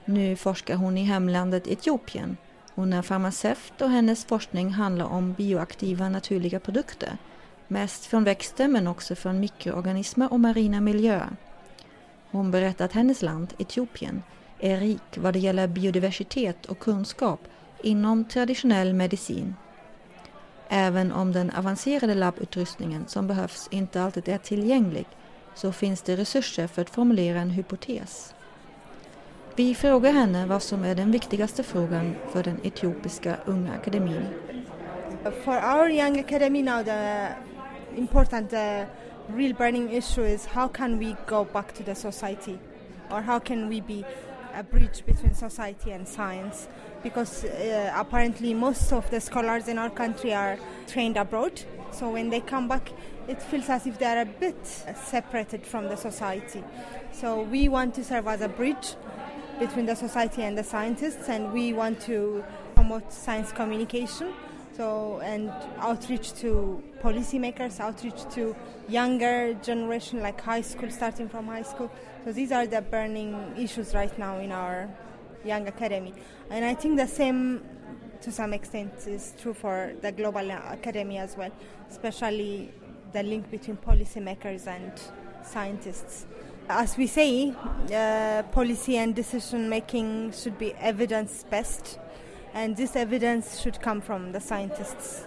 Nu 0.04 0.36
forskar 0.36 0.76
hon 0.76 0.98
i 0.98 1.04
hemlandet 1.04 1.66
Etiopien 1.66 2.36
hon 2.74 2.92
är 2.92 3.02
farmaceut 3.02 3.80
och 3.80 3.90
hennes 3.90 4.24
forskning 4.24 4.70
handlar 4.70 5.06
om 5.06 5.32
bioaktiva 5.32 6.08
naturliga 6.08 6.60
produkter. 6.60 7.16
Mest 7.68 8.06
från 8.06 8.24
växter 8.24 8.68
men 8.68 8.86
också 8.86 9.14
från 9.14 9.40
mikroorganismer 9.40 10.32
och 10.32 10.40
marina 10.40 10.80
miljöer. 10.80 11.36
Hon 12.30 12.50
berättar 12.50 12.84
att 12.84 12.92
hennes 12.92 13.22
land, 13.22 13.54
Etiopien, 13.58 14.22
är 14.58 14.80
rik 14.80 15.16
vad 15.16 15.32
det 15.32 15.38
gäller 15.38 15.66
biodiversitet 15.66 16.66
och 16.66 16.78
kunskap 16.78 17.40
inom 17.82 18.24
traditionell 18.24 18.94
medicin. 18.94 19.54
Även 20.68 21.12
om 21.12 21.32
den 21.32 21.50
avancerade 21.50 22.14
labbutrustningen 22.14 23.04
som 23.06 23.26
behövs 23.26 23.68
inte 23.70 24.02
alltid 24.02 24.28
är 24.28 24.38
tillgänglig 24.38 25.06
så 25.54 25.72
finns 25.72 26.02
det 26.02 26.16
resurser 26.16 26.66
för 26.66 26.82
att 26.82 26.90
formulera 26.90 27.40
en 27.40 27.50
hypotes. 27.50 28.34
Vi 29.56 29.74
frågar 29.74 30.12
henne 30.12 30.46
vad 30.46 30.62
som 30.62 30.84
är 30.84 30.94
den 30.94 31.10
viktigaste 31.10 31.62
frågan 31.62 32.14
för 32.32 32.42
den 32.42 32.60
etiopiska 32.62 33.36
unga 33.44 33.72
akademin. 33.72 34.26
For 35.44 35.56
our 35.56 35.90
young 35.90 36.20
academy 36.20 36.62
now 36.62 36.82
the 36.82 37.28
important 37.96 38.52
uh, 38.52 38.84
real 39.28 39.54
burning 39.54 39.92
issue 39.92 40.24
is 40.24 40.46
how 40.46 40.68
can 40.68 40.98
we 40.98 41.16
go 41.26 41.44
back 41.52 41.74
to 41.74 41.84
the 41.84 41.94
society 41.94 42.58
or 43.10 43.20
how 43.20 43.38
can 43.38 43.68
we 43.68 43.80
be 43.80 44.04
a 44.54 44.62
bridge 44.62 45.04
between 45.06 45.34
society 45.34 45.92
and 45.92 46.08
science 46.08 46.68
because 47.02 47.44
uh, 47.44 47.92
apparently 47.96 48.54
most 48.54 48.92
of 48.92 49.10
the 49.10 49.20
scholars 49.20 49.68
in 49.68 49.78
our 49.78 49.90
country 49.90 50.34
are 50.34 50.58
trained 50.86 51.16
abroad 51.16 51.62
so 51.92 52.10
when 52.10 52.30
they 52.30 52.40
come 52.40 52.68
back 52.68 52.90
it 53.28 53.42
feels 53.42 53.68
as 53.68 53.86
if 53.86 53.98
they 53.98 54.06
are 54.06 54.22
a 54.22 54.26
bit 54.26 54.66
separated 54.66 55.66
from 55.66 55.88
the 55.88 55.96
society 55.96 56.62
so 57.12 57.42
we 57.42 57.68
want 57.68 57.94
to 57.94 58.04
serve 58.04 58.26
as 58.26 58.40
a 58.40 58.48
bridge 58.48 58.96
between 59.58 59.86
the 59.86 59.94
society 59.94 60.42
and 60.42 60.58
the 60.58 60.64
scientists, 60.64 61.28
and 61.28 61.52
we 61.52 61.72
want 61.72 62.00
to 62.00 62.42
promote 62.74 63.12
science 63.12 63.52
communication. 63.52 64.32
So 64.76 65.20
and 65.20 65.52
outreach 65.78 66.32
to 66.40 66.82
policymakers, 67.02 67.78
outreach 67.78 68.24
to 68.34 68.56
younger 68.88 69.54
generation, 69.62 70.20
like 70.20 70.40
high 70.40 70.62
school, 70.62 70.90
starting 70.90 71.28
from 71.28 71.46
high 71.46 71.62
school. 71.62 71.90
So 72.24 72.32
these 72.32 72.50
are 72.50 72.66
the 72.66 72.80
burning 72.80 73.54
issues 73.56 73.94
right 73.94 74.18
now 74.18 74.38
in 74.38 74.50
our 74.50 74.88
young 75.44 75.68
academy, 75.68 76.14
and 76.50 76.64
I 76.64 76.74
think 76.74 76.96
the 76.96 77.06
same 77.06 77.62
to 78.22 78.32
some 78.32 78.52
extent 78.52 78.92
is 79.06 79.34
true 79.40 79.52
for 79.52 79.92
the 80.00 80.12
global 80.12 80.50
academy 80.50 81.18
as 81.18 81.36
well, 81.36 81.50
especially 81.90 82.70
the 83.12 83.22
link 83.22 83.50
between 83.50 83.76
policymakers 83.76 84.66
and 84.66 84.92
scientists 85.44 86.26
as 86.68 86.98
we 86.98 87.08
say, 87.08 87.48
uh, 87.48 88.42
policy 88.52 88.98
and 88.98 89.14
decision 89.14 89.68
making 89.68 90.32
should 90.32 90.58
be 90.58 90.72
evidence 90.80 91.44
based, 91.50 91.98
and 92.54 92.76
this 92.76 92.96
evidence 92.96 93.60
should 93.60 93.82
come 93.82 94.00
from 94.00 94.32
the 94.32 94.40
scientists. 94.40 95.24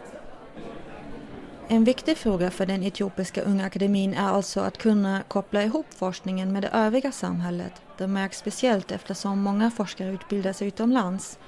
En 1.68 1.84
viktig 1.84 2.18
fråga 2.18 2.52
för 2.52 2.66
den 2.66 2.84
etiopiska 2.84 3.42
unga 3.42 3.66
akademin 3.66 4.14
är 4.14 4.28
alltså 4.28 4.60
att 4.60 4.78
kunna 4.78 5.24
koppla 5.28 5.64
ihop 5.64 5.86
forskningen 5.90 6.54
med 6.54 6.64
det 6.64 6.70
övriga 6.70 7.12
samhället. 7.12 7.82
Det 7.98 8.08
märks 8.08 8.38
speciellt 8.38 8.92
eftersom 8.92 9.40
många 9.40 9.72
forskare 9.72 10.12
utbildar 10.12 10.54
sig 10.54 10.68
utomlands 10.68 11.40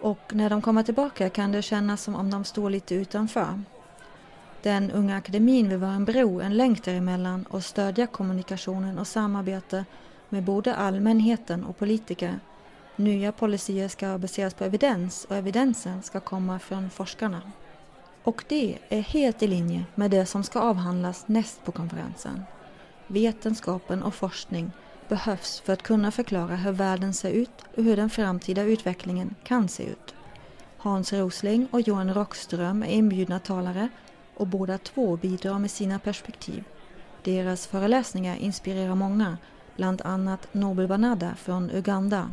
och 0.00 0.34
när 0.34 0.50
de 0.50 0.62
kommer 0.62 0.82
tillbaka 0.82 1.28
kan 1.28 1.52
det 1.52 1.62
kännas 1.62 2.02
som 2.02 2.14
om 2.14 2.30
de 2.30 2.44
står 2.44 2.70
lite 2.70 2.94
utanför. 2.94 3.62
Den 4.62 4.90
unga 4.90 5.16
akademin 5.16 5.68
vill 5.68 5.78
vara 5.78 5.92
en 5.92 6.04
bro, 6.04 6.40
en 6.40 6.56
länk 6.56 6.84
däremellan 6.84 7.46
och 7.50 7.64
stödja 7.64 8.06
kommunikationen 8.06 8.98
och 8.98 9.06
samarbete 9.06 9.84
med 10.28 10.44
både 10.44 10.74
allmänheten 10.74 11.64
och 11.64 11.78
politiker. 11.78 12.40
Nya 12.96 13.32
policyer 13.32 13.88
ska 13.88 14.18
baseras 14.18 14.54
på 14.54 14.64
evidens 14.64 15.24
och 15.24 15.36
evidensen 15.36 16.02
ska 16.02 16.20
komma 16.20 16.58
från 16.58 16.90
forskarna. 16.90 17.42
Och 18.22 18.44
det 18.48 18.78
är 18.88 19.00
helt 19.00 19.42
i 19.42 19.46
linje 19.46 19.84
med 19.94 20.10
det 20.10 20.26
som 20.26 20.44
ska 20.44 20.60
avhandlas 20.60 21.28
näst 21.28 21.64
på 21.64 21.72
konferensen. 21.72 22.42
Vetenskapen 23.06 24.02
och 24.02 24.14
forskning 24.14 24.72
behövs 25.08 25.60
för 25.60 25.72
att 25.72 25.82
kunna 25.82 26.10
förklara 26.10 26.56
hur 26.56 26.72
världen 26.72 27.14
ser 27.14 27.30
ut 27.30 27.64
och 27.76 27.84
hur 27.84 27.96
den 27.96 28.10
framtida 28.10 28.62
utvecklingen 28.62 29.34
kan 29.44 29.68
se 29.68 29.84
ut. 29.84 30.14
Hans 30.76 31.12
Rosling 31.12 31.68
och 31.70 31.80
Johan 31.80 32.14
Rockström 32.14 32.82
är 32.82 32.86
inbjudna 32.86 33.38
talare 33.38 33.88
och 34.40 34.46
båda 34.46 34.78
två 34.78 35.16
bidrar 35.16 35.58
med 35.58 35.70
sina 35.70 35.98
perspektiv. 35.98 36.64
Deras 37.22 37.66
föreläsningar 37.66 38.36
inspirerar 38.36 38.94
många, 38.94 39.38
bland 39.76 40.02
annat 40.02 40.54
Nobel 40.54 40.88
Banada 40.88 41.34
från 41.34 41.70
Uganda. 41.70 42.30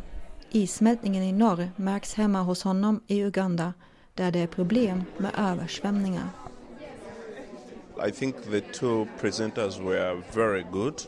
Issmältningen 0.51 1.23
i 1.23 1.31
norr 1.31 1.69
märks 1.75 2.13
hemma 2.13 2.41
hos 2.41 2.63
honom 2.63 3.01
i 3.07 3.23
Uganda 3.23 3.73
där 4.13 4.31
det 4.31 4.39
är 4.39 4.47
problem 4.47 5.03
med 5.17 5.31
översvämningar. 5.37 6.29
I 8.07 8.11
think 8.11 8.35
the 8.51 8.61
two 8.61 9.07
presenters 9.21 9.79
were 9.79 10.21
very 10.33 10.63
good. 10.71 11.01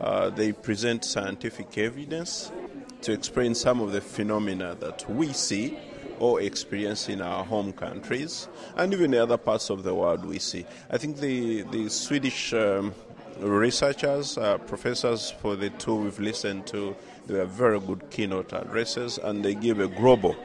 Uh, 0.00 0.36
they 0.36 0.52
present 0.52 1.04
scientific 1.04 1.78
evidence 1.78 2.52
to 3.02 3.12
explain 3.12 3.54
some 3.54 3.84
of 3.84 3.92
the 3.92 4.00
phenomena 4.00 4.74
that 4.74 5.04
we 5.08 5.32
see 5.32 5.78
or 6.18 6.40
experience 6.40 7.08
in 7.08 7.20
our 7.20 7.44
home 7.44 7.72
countries 7.72 8.48
and 8.76 8.92
even 8.92 9.10
the 9.10 9.22
other 9.22 9.36
parts 9.36 9.70
of 9.70 9.82
the 9.82 9.94
world 9.94 10.24
we 10.24 10.38
see. 10.38 10.64
I 10.90 10.98
think 10.98 11.18
the, 11.18 11.62
the 11.62 11.88
Swedish 11.88 12.52
um, 12.52 12.94
researchers, 13.38 14.36
uh, 14.36 14.58
professors 14.58 15.30
for 15.30 15.56
the 15.56 15.70
two 15.70 15.94
we've 15.94 16.18
listened 16.18 16.66
to, 16.68 16.96
they 17.26 17.34
were 17.34 17.44
very 17.44 17.80
good 17.80 18.10
keynote 18.10 18.52
addresses 18.52 19.18
and 19.18 19.44
they 19.44 19.54
give 19.54 19.80
a 19.80 19.88
global 19.88 20.36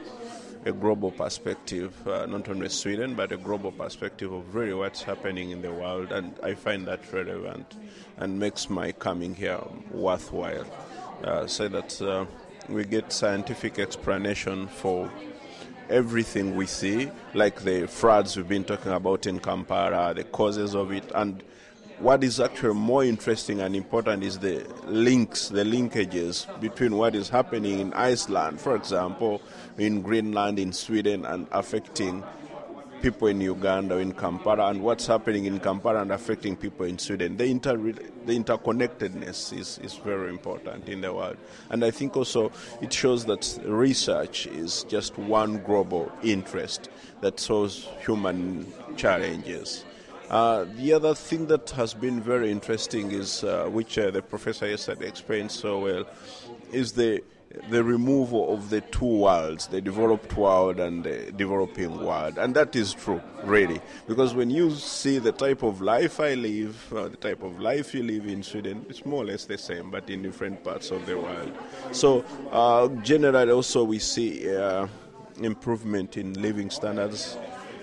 a 0.66 0.72
global 0.72 1.10
perspective, 1.10 1.92
uh, 2.08 2.24
not 2.26 2.48
only 2.48 2.68
Sweden, 2.68 3.14
but 3.14 3.32
a 3.32 3.36
global 3.36 3.70
perspective 3.70 4.32
of 4.32 4.54
really 4.54 4.72
what's 4.72 5.02
happening 5.02 5.50
in 5.50 5.60
the 5.60 5.70
world, 5.70 6.10
and 6.10 6.34
I 6.42 6.54
find 6.54 6.86
that 6.86 7.12
relevant 7.12 7.76
and 8.16 8.38
makes 8.38 8.70
my 8.70 8.92
coming 8.92 9.34
here 9.34 9.60
worthwhile. 9.90 10.64
Uh, 11.22 11.46
so 11.46 11.68
that 11.68 12.00
uh, 12.02 12.24
we 12.68 12.84
get 12.84 13.12
scientific 13.12 13.78
explanation 13.78 14.66
for 14.66 15.10
everything 15.88 16.54
we 16.54 16.66
see, 16.66 17.10
like 17.34 17.62
the 17.62 17.86
floods 17.86 18.36
we've 18.36 18.48
been 18.48 18.64
talking 18.64 18.92
about 18.92 19.26
in 19.26 19.38
Kampala, 19.38 20.14
the 20.14 20.24
causes 20.24 20.74
of 20.74 20.92
it, 20.92 21.10
and 21.14 21.42
what 21.98 22.24
is 22.24 22.40
actually 22.40 22.74
more 22.74 23.04
interesting 23.04 23.60
and 23.60 23.76
important 23.76 24.24
is 24.24 24.38
the 24.38 24.66
links, 24.86 25.48
the 25.48 25.62
linkages 25.62 26.46
between 26.60 26.96
what 26.96 27.14
is 27.14 27.28
happening 27.28 27.78
in 27.78 27.92
Iceland, 27.92 28.60
for 28.60 28.74
example, 28.74 29.40
in 29.78 30.02
Greenland, 30.02 30.58
in 30.58 30.72
Sweden, 30.72 31.24
and 31.24 31.46
affecting 31.52 32.24
people 33.04 33.28
in 33.28 33.38
Uganda, 33.38 33.98
in 33.98 34.12
Kampala, 34.12 34.70
and 34.70 34.80
what's 34.80 35.06
happening 35.06 35.44
in 35.44 35.60
Kampala 35.60 36.00
and 36.00 36.10
affecting 36.10 36.56
people 36.56 36.86
in 36.86 36.98
Sweden. 36.98 37.36
The, 37.36 37.44
inter- 37.44 37.76
the 37.76 38.32
interconnectedness 38.32 39.52
is, 39.52 39.78
is 39.82 39.92
very 39.96 40.30
important 40.30 40.88
in 40.88 41.02
the 41.02 41.12
world. 41.12 41.36
And 41.68 41.84
I 41.84 41.90
think 41.90 42.16
also 42.16 42.50
it 42.80 42.90
shows 42.90 43.26
that 43.26 43.60
research 43.66 44.46
is 44.46 44.84
just 44.84 45.18
one 45.18 45.62
global 45.64 46.10
interest 46.22 46.88
that 47.20 47.38
solves 47.38 47.86
human 48.00 48.72
challenges. 48.96 49.84
Uh, 50.30 50.64
the 50.78 50.94
other 50.94 51.14
thing 51.14 51.46
that 51.48 51.68
has 51.70 51.92
been 51.92 52.22
very 52.22 52.50
interesting 52.50 53.12
is, 53.12 53.44
uh, 53.44 53.66
which 53.66 53.98
uh, 53.98 54.10
the 54.12 54.22
professor 54.22 54.66
yesterday 54.66 55.06
explained 55.06 55.52
so 55.52 55.78
well, 55.78 56.06
is 56.72 56.92
the 56.92 57.22
the 57.70 57.82
removal 57.82 58.52
of 58.52 58.70
the 58.70 58.80
two 58.80 59.04
worlds, 59.04 59.68
the 59.68 59.80
developed 59.80 60.36
world 60.36 60.80
and 60.80 61.04
the 61.04 61.32
developing 61.32 62.04
world. 62.04 62.38
And 62.38 62.54
that 62.54 62.74
is 62.74 62.92
true, 62.92 63.22
really. 63.44 63.80
Because 64.06 64.34
when 64.34 64.50
you 64.50 64.70
see 64.72 65.18
the 65.18 65.32
type 65.32 65.62
of 65.62 65.80
life 65.80 66.20
I 66.20 66.34
live, 66.34 66.92
uh, 66.92 67.08
the 67.08 67.16
type 67.16 67.42
of 67.42 67.60
life 67.60 67.94
you 67.94 68.02
live 68.02 68.26
in 68.26 68.42
Sweden, 68.42 68.84
it's 68.88 69.06
more 69.06 69.22
or 69.22 69.26
less 69.26 69.44
the 69.44 69.58
same, 69.58 69.90
but 69.90 70.08
in 70.10 70.22
different 70.22 70.62
parts 70.64 70.90
of 70.90 71.06
the 71.06 71.16
world. 71.16 71.52
So, 71.92 72.24
uh, 72.50 72.88
generally, 73.02 73.52
also, 73.52 73.84
we 73.84 73.98
see 73.98 74.54
uh, 74.54 74.86
improvement 75.40 76.16
in 76.16 76.34
living 76.34 76.70
standards. 76.70 77.36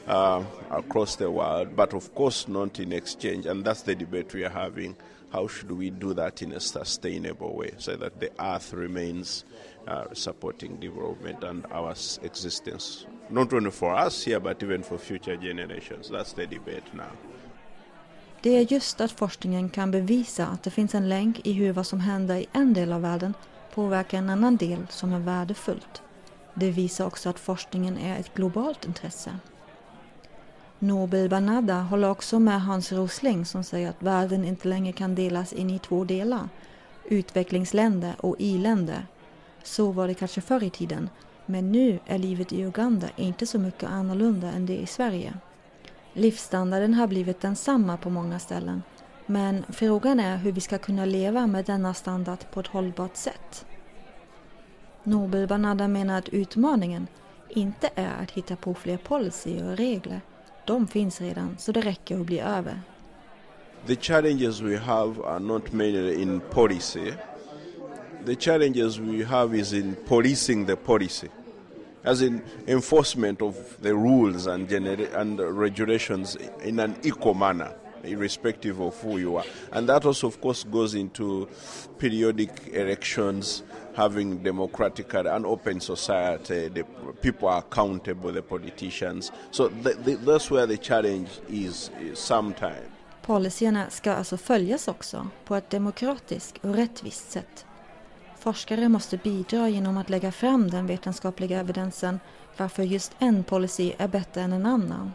Uh, 0.07 0.43
across 0.71 1.15
the 1.15 1.29
world, 1.29 1.75
but 1.75 1.93
of 1.93 2.13
course 2.15 2.47
not 2.47 2.79
in 2.79 2.91
exchange, 2.91 3.45
and 3.45 3.63
that's 3.63 3.83
the 3.83 3.93
debate 3.93 4.33
we 4.33 4.43
are 4.43 4.49
having. 4.49 4.95
How 5.31 5.47
should 5.47 5.71
we 5.71 5.89
do 5.89 6.13
that 6.13 6.41
in 6.41 6.51
a 6.53 6.59
sustainable 6.59 7.55
way 7.55 7.73
so 7.77 7.95
that 7.97 8.19
the 8.19 8.29
earth 8.39 8.73
remains 8.73 9.45
uh, 9.87 10.03
supporting 10.13 10.79
development 10.79 11.43
and 11.43 11.65
our 11.71 11.91
existence, 12.21 13.05
not 13.29 13.53
only 13.53 13.71
for 13.71 13.95
us 13.95 14.25
here 14.25 14.39
but 14.39 14.63
even 14.63 14.83
for 14.83 14.97
future 14.97 15.37
generations? 15.37 16.09
That's 16.09 16.33
the 16.33 16.45
debate 16.45 16.93
now. 16.93 17.11
Det 18.41 18.57
är 18.57 18.73
just 18.73 19.01
att 19.01 19.11
forskningen 19.11 19.69
kan 19.69 19.91
bevisa 19.91 20.47
att 20.47 20.63
det 20.63 20.71
finns 20.71 20.95
en 20.95 21.09
länk 21.09 21.47
i 21.47 21.53
hur 21.53 21.73
vad 21.73 21.87
som 21.87 21.99
händer 21.99 22.35
i 22.35 22.47
en 22.51 22.73
del 22.73 22.93
av 22.93 23.01
världen 23.01 23.33
påverkar 23.73 24.17
en 24.17 24.29
annan 24.29 24.57
del 24.57 24.87
som 24.89 25.13
är 25.13 25.19
värdefullt. 25.19 26.01
Det 26.53 26.71
visar 26.71 27.05
också 27.05 27.29
att 27.29 27.39
forskningen 27.39 27.97
är 27.97 28.19
ett 28.19 28.33
globalt 28.33 28.85
intresse. 28.85 29.39
Nobel 30.83 31.29
Banada 31.29 31.81
håller 31.81 32.09
också 32.09 32.39
med 32.39 32.61
Hans 32.61 32.91
Rosling 32.91 33.45
som 33.45 33.63
säger 33.63 33.89
att 33.89 34.03
världen 34.03 34.45
inte 34.45 34.67
längre 34.67 34.93
kan 34.93 35.15
delas 35.15 35.53
in 35.53 35.69
i 35.69 35.79
två 35.79 36.03
delar, 36.03 36.49
utvecklingsländer 37.05 38.15
och 38.19 38.35
i-länder. 38.39 39.05
Så 39.63 39.91
var 39.91 40.07
det 40.07 40.13
kanske 40.13 40.41
förr 40.41 40.63
i 40.63 40.69
tiden, 40.69 41.09
men 41.45 41.71
nu 41.71 41.99
är 42.05 42.17
livet 42.17 42.53
i 42.53 42.61
Uganda 42.61 43.07
inte 43.15 43.47
så 43.47 43.59
mycket 43.59 43.89
annorlunda 43.89 44.51
än 44.51 44.65
det 44.65 44.77
i 44.77 44.85
Sverige. 44.85 45.33
Livsstandarden 46.13 46.93
har 46.93 47.07
blivit 47.07 47.41
densamma 47.41 47.97
på 47.97 48.09
många 48.09 48.39
ställen, 48.39 48.83
men 49.25 49.63
frågan 49.69 50.19
är 50.19 50.37
hur 50.37 50.51
vi 50.51 50.61
ska 50.61 50.77
kunna 50.77 51.05
leva 51.05 51.47
med 51.47 51.65
denna 51.65 51.93
standard 51.93 52.39
på 52.51 52.59
ett 52.59 52.67
hållbart 52.67 53.15
sätt. 53.15 53.65
Nobel 55.03 55.47
Banada 55.47 55.87
menar 55.87 56.17
att 56.17 56.29
utmaningen 56.29 57.07
inte 57.49 57.89
är 57.95 58.23
att 58.23 58.31
hitta 58.31 58.55
på 58.55 58.73
fler 58.73 58.97
policyer 58.97 59.71
och 59.71 59.77
regler 59.77 60.21
de 60.65 60.87
finns 60.87 61.21
redan, 61.21 61.55
så 61.59 61.71
det 61.71 61.81
räcker 61.81 62.19
att 62.19 62.25
bli 62.25 62.39
över. 62.39 62.79
The 63.87 63.95
challenges 63.95 64.61
we 64.61 64.77
have 64.77 65.21
are 65.25 65.39
not 65.39 65.73
mainly 65.73 66.21
in 66.21 66.39
policy. 66.39 67.13
The 68.25 68.35
challenges 68.35 68.99
we 68.99 69.23
have 69.25 69.57
is 69.57 69.73
in 69.73 69.95
policing 70.07 70.65
the 70.65 70.75
policy, 70.75 71.27
as 72.03 72.21
in 72.21 72.41
enforcement 72.67 73.41
of 73.41 73.55
the 73.81 73.93
rules 73.93 74.47
and, 74.47 74.71
and 75.15 75.39
regulations 75.39 76.37
in 76.63 76.79
an 76.79 76.95
equal 77.03 77.33
manner 77.33 77.71
irrespective 78.03 78.79
of 78.79 78.99
who 79.01 79.17
you 79.17 79.37
are. 79.37 79.45
And 79.71 79.87
that 79.89 80.05
also, 80.05 80.27
of 80.27 80.41
course, 80.41 80.63
goes 80.63 80.95
into 80.95 81.47
periodic 81.97 82.67
elections, 82.73 83.63
having 83.95 84.43
democratic 84.43 85.13
and 85.13 85.45
open 85.45 85.79
society. 85.79 86.69
The 86.69 86.83
people 87.21 87.47
are 87.47 87.59
accountable, 87.59 88.33
the 88.33 88.41
politicians. 88.41 89.31
So 89.51 89.69
the, 89.83 89.93
the, 89.93 90.15
that's 90.15 90.51
where 90.51 90.67
the 90.67 90.77
challenge 90.77 91.29
is, 91.49 91.91
is 92.01 92.19
sometimes. 92.19 92.91
Policyerna 93.21 93.89
ska 93.89 94.13
alltså 94.13 94.37
följas 94.37 94.87
också 94.87 95.27
på 95.45 95.55
ett 95.55 95.69
demokratiskt 95.69 96.65
och 96.65 96.75
rättvist 96.75 97.31
sätt. 97.31 97.65
Forskare 98.39 98.89
måste 98.89 99.17
bidra 99.17 99.69
genom 99.69 99.97
att 99.97 100.09
lägga 100.09 100.31
fram 100.31 100.69
den 100.69 100.87
vetenskapliga 100.87 101.59
evidensen 101.59 102.19
varför 102.57 102.83
just 102.83 103.11
en 103.19 103.43
policy 103.43 103.93
är 103.97 104.07
bättre 104.07 104.41
än 104.41 104.53
en 104.53 104.65
annan. 104.65 105.11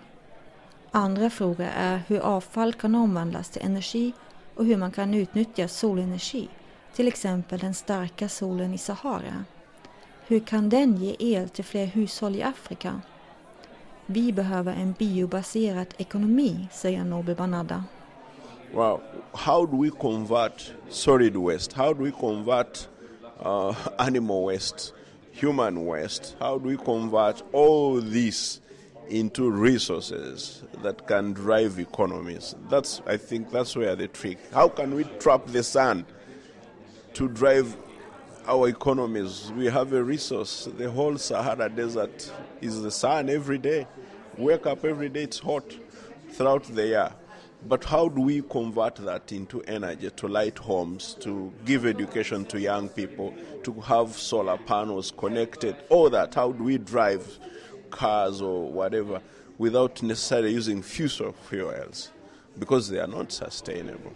Andra 0.90 1.30
frågor 1.30 1.68
är 1.76 2.02
hur 2.06 2.20
avfall 2.20 2.72
kan 2.72 2.94
omvandlas 2.94 3.50
till 3.50 3.62
energi 3.62 4.12
och 4.54 4.64
hur 4.64 4.76
man 4.76 4.90
kan 4.90 5.14
utnyttja 5.14 5.68
solenergi, 5.68 6.48
till 6.96 7.08
exempel 7.08 7.58
den 7.58 7.74
starka 7.74 8.28
solen 8.28 8.74
i 8.74 8.78
Sahara. 8.78 9.44
Hur 10.26 10.40
kan 10.40 10.68
den 10.68 10.96
ge 10.96 11.16
el 11.18 11.48
till 11.48 11.64
fler 11.64 11.86
hushåll 11.86 12.36
i 12.36 12.42
Afrika? 12.42 13.00
Vi 14.06 14.32
behöver 14.32 14.72
en 14.72 14.92
biobaserad 14.92 15.94
ekonomi, 15.96 16.68
säger 16.72 17.04
Nobel 17.04 17.36
Banada. 17.36 17.84
Well, 18.74 19.00
how 19.32 19.66
do 19.66 19.82
we 19.82 19.90
convert 19.90 20.72
solid 20.88 21.36
waste? 21.36 21.76
How 21.76 21.94
do 21.94 22.02
we 22.04 22.10
convert 22.10 22.88
uh, 23.44 23.76
animal 23.98 24.44
waste, 24.44 24.92
human 25.32 25.86
waste? 25.86 26.36
How 26.38 26.58
do 26.58 26.68
we 26.68 26.76
convert 26.76 27.44
all 27.52 28.02
this 28.02 28.60
into 29.08 29.50
resources 29.50 30.62
that 30.82 31.06
can 31.06 31.32
drive 31.32 31.78
economies. 31.78 32.56
That's 32.70 33.02
I 33.06 33.16
think 33.16 33.52
that's 33.52 33.76
where 33.76 33.96
the 33.96 34.08
trick. 34.08 34.38
How 34.52 34.68
can 34.68 34.96
we 34.96 35.04
trap 35.20 35.46
the 35.46 35.62
sun 35.62 36.04
to 37.16 37.28
drive 37.28 37.74
our 38.46 38.68
economies? 38.68 39.50
We 39.56 39.66
have 39.66 39.94
a 39.94 40.04
resource. 40.04 40.68
The 40.76 40.90
whole 40.90 41.16
Sahara 41.16 41.70
Desert 41.70 42.30
is 42.60 42.82
the 42.82 42.90
sun 42.90 43.30
every 43.30 43.56
day. 43.56 43.86
Wake 44.36 44.66
up 44.66 44.84
every 44.84 45.08
day, 45.08 45.22
it's 45.22 45.38
hot 45.38 45.64
throughout 46.32 46.64
the 46.64 46.86
year. 46.86 47.10
But 47.66 47.84
how 47.84 48.10
do 48.10 48.20
we 48.20 48.42
convert 48.42 48.96
that 48.96 49.32
into 49.32 49.62
energy 49.62 50.10
to 50.10 50.28
light 50.28 50.58
homes, 50.58 51.16
to 51.20 51.50
give 51.64 51.86
education 51.86 52.44
to 52.46 52.60
young 52.60 52.90
people, 52.90 53.34
to 53.62 53.72
have 53.80 54.12
solar 54.12 54.58
panels 54.58 55.10
connected? 55.16 55.74
All 55.88 56.10
that. 56.10 56.34
How 56.34 56.52
do 56.52 56.64
we 56.64 56.76
drive 56.76 57.38
cars 57.90 58.42
or 58.42 58.70
whatever 58.70 59.22
without 59.56 60.02
necessarily 60.02 60.52
using 60.52 60.82
fossil 60.82 61.32
fuels 61.32 62.10
because 62.58 62.88
they 62.88 62.98
are 62.98 63.06
not 63.06 63.32
sustainable. 63.32 64.12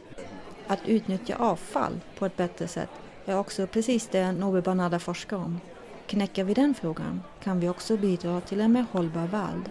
Att 0.70 0.88
utnyttja 0.88 1.36
avfall 1.36 2.00
på 2.18 2.26
ett 2.26 2.36
bättre 2.36 2.68
sätt 2.68 2.90
är 3.26 3.38
också 3.38 3.66
precis 3.66 4.08
det 4.08 4.32
Nobel 4.32 4.62
Banada 4.62 4.98
forskar 4.98 5.36
om. 5.36 5.60
Knäcker 6.06 6.44
vi 6.44 6.54
den 6.54 6.74
frågan 6.74 7.22
kan 7.42 7.60
vi 7.60 7.68
också 7.68 7.96
bidra 7.96 8.40
till 8.40 8.60
en 8.60 8.72
mer 8.72 8.84
hållbar 8.92 9.26
värld. 9.26 9.70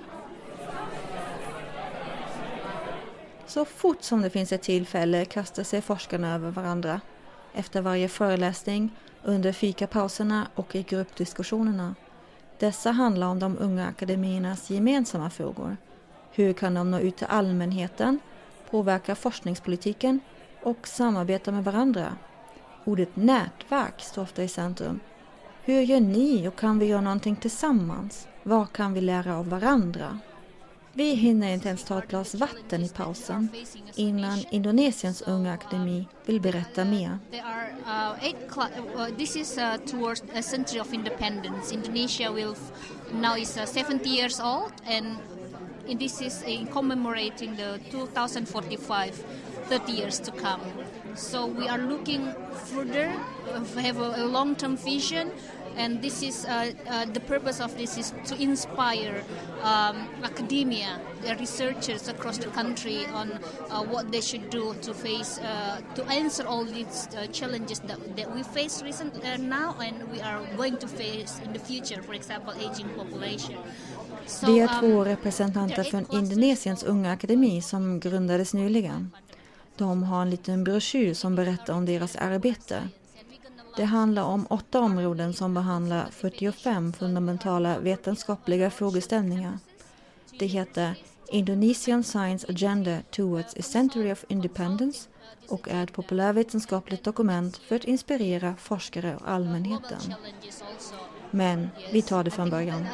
Så 3.48 3.66
fort 3.66 4.04
som 4.04 4.22
det 4.22 4.30
finns 4.30 4.52
ett 4.52 4.62
tillfälle 4.62 5.26
kastar 5.26 5.64
sig 5.64 5.82
forskarna 5.82 6.36
över 6.36 6.52
varandra. 6.52 7.02
Efter 7.54 7.82
varje 7.82 8.10
föreläsning, 8.10 8.96
under 9.24 9.52
fikapauserna 9.52 10.48
och 10.56 10.76
i 10.76 10.84
gruppdiskussionerna 10.84 11.96
dessa 12.58 12.92
handlar 12.92 13.28
om 13.28 13.40
de 13.40 13.58
unga 13.60 13.88
akademiernas 13.88 14.70
gemensamma 14.70 15.30
frågor. 15.30 15.78
Hur 16.32 16.54
kan 16.54 16.74
de 16.74 16.92
nå 16.92 17.00
ut 17.00 17.18
till 17.18 17.28
allmänheten, 17.30 18.20
påverka 18.70 19.16
forskningspolitiken 19.16 20.20
och 20.64 20.88
samarbeta 20.88 21.52
med 21.52 21.64
varandra? 21.64 22.16
Ordet 22.86 23.16
nätverk 23.16 24.02
står 24.02 24.22
ofta 24.22 24.44
i 24.44 24.48
centrum. 24.48 25.00
Hur 25.64 25.82
gör 25.82 26.00
ni 26.00 26.48
och 26.48 26.56
kan 26.56 26.80
vi 26.80 26.86
göra 26.86 27.02
någonting 27.02 27.36
tillsammans? 27.36 28.28
Vad 28.44 28.72
kan 28.72 28.94
vi 28.94 29.02
lära 29.02 29.38
av 29.38 29.50
varandra? 29.50 30.20
Vi 30.94 31.14
hinner 31.14 31.54
inte 31.54 31.68
ens 31.68 31.84
ta 31.84 32.00
ett 32.00 32.10
glas 32.10 32.36
vatten 32.36 32.84
i 32.84 32.90
pausen 32.90 33.50
innan 33.96 34.44
Indonesiens 34.52 35.22
unga 35.22 35.54
akademi 35.54 36.08
vill 36.26 36.42
berätta 36.42 36.86
mer. 36.86 37.20
Det 37.32 37.38
här 37.38 37.74
är 37.86 39.18
this 39.18 39.36
is 39.36 39.58
uh, 39.58 39.76
towards 39.92 40.24
a 40.36 40.42
century 40.42 40.82
of 40.82 40.94
independence. 40.94 41.76
Indonesia 41.76 42.32
will 42.32 42.56
now 43.22 43.38
is 43.38 43.58
uh, 43.58 43.66
70 43.66 44.10
years 44.10 44.40
old 44.40 44.72
and 44.88 45.18
this 46.00 46.22
is 46.22 46.44
in 46.44 46.68
commemorating 46.68 47.56
the 47.56 47.92
2045 47.92 49.24
30 49.70 49.92
years 49.92 50.20
to 50.20 50.32
come. 50.32 50.62
So 51.16 51.46
we 51.46 51.68
are 51.68 51.78
looking 51.78 52.34
further, 52.66 53.14
uh, 53.54 53.64
have 53.82 54.00
a, 54.00 54.24
a 54.24 54.26
long-term 54.26 54.78
vision, 54.78 55.32
and 55.78 56.02
this 56.02 56.22
is 56.24 56.46
uh, 56.46 56.72
uh, 56.88 57.06
the 57.06 57.20
purpose 57.20 57.60
of 57.62 57.78
this 57.78 57.98
is 57.98 58.14
to 58.26 58.36
inspire 58.42 59.24
um, 59.64 60.10
academia, 60.24 61.00
the 61.22 61.36
researchers 61.36 62.08
across 62.08 62.38
the 62.38 62.48
country 62.48 63.06
on 63.08 63.32
uh, 63.70 63.84
what 63.84 64.12
they 64.12 64.22
should 64.22 64.50
do 64.50 64.76
to 64.82 64.94
face, 64.94 65.40
uh, 65.40 65.82
to 65.96 66.04
answer 66.06 66.46
all 66.48 66.66
these 66.66 67.08
uh, 67.16 67.28
challenges 67.28 67.80
that, 67.82 68.00
that 68.16 68.34
we 68.36 68.44
face 68.44 68.82
recent 68.84 69.14
uh, 69.24 69.38
now 69.38 69.76
and 69.80 69.96
we 70.12 70.20
are 70.22 70.42
going 70.58 70.78
to 70.78 70.88
face 70.88 71.40
in 71.46 71.54
the 71.54 71.60
future. 71.60 72.02
For 72.02 72.14
example, 72.14 72.54
aging 72.60 72.90
population. 72.98 73.56
Det 74.46 74.60
är 74.60 74.64
um, 74.64 74.80
två 74.80 75.04
representanter 75.04 75.84
från 75.84 76.06
Indonesiens 76.12 76.84
unga 76.84 77.12
akademi 77.12 77.62
som 77.62 78.00
grundades 78.00 78.54
nyligen. 78.54 79.12
De 79.80 80.04
har 80.04 80.22
en 80.22 80.30
liten 80.30 80.64
broschyr 80.64 81.14
som 81.14 81.36
berättar 81.36 81.74
om 81.74 81.86
deras 81.86 82.16
arbete. 82.16 82.90
Det 83.76 83.86
handlar 83.86 84.24
om 84.24 84.48
åtta 84.50 84.80
områden 84.80 85.34
som 85.34 85.54
behandlar 85.54 86.08
45 86.12 86.94
fundamentala 86.94 87.80
vetenskapliga 87.80 88.70
frågeställningar. 88.72 89.60
Det 90.40 90.46
heter 90.46 90.96
Indonesian 91.32 92.04
Science 92.04 92.48
Agenda 92.50 92.98
Towards 93.12 93.56
a 93.56 93.62
Century 93.62 94.12
of 94.12 94.26
Independence 94.30 95.10
och 95.48 95.70
är 95.70 95.84
ett 95.84 95.94
populärvetenskapligt 95.94 97.04
dokument 97.04 97.58
för 97.58 97.76
att 97.76 97.84
inspirera 97.84 98.56
forskare 98.56 99.16
och 99.16 99.30
allmänheten. 99.30 100.00
Men 101.32 101.72
vi 101.92 102.02
tar 102.02 102.24
det 102.24 102.32
från 102.32 102.50
början. 102.50 102.86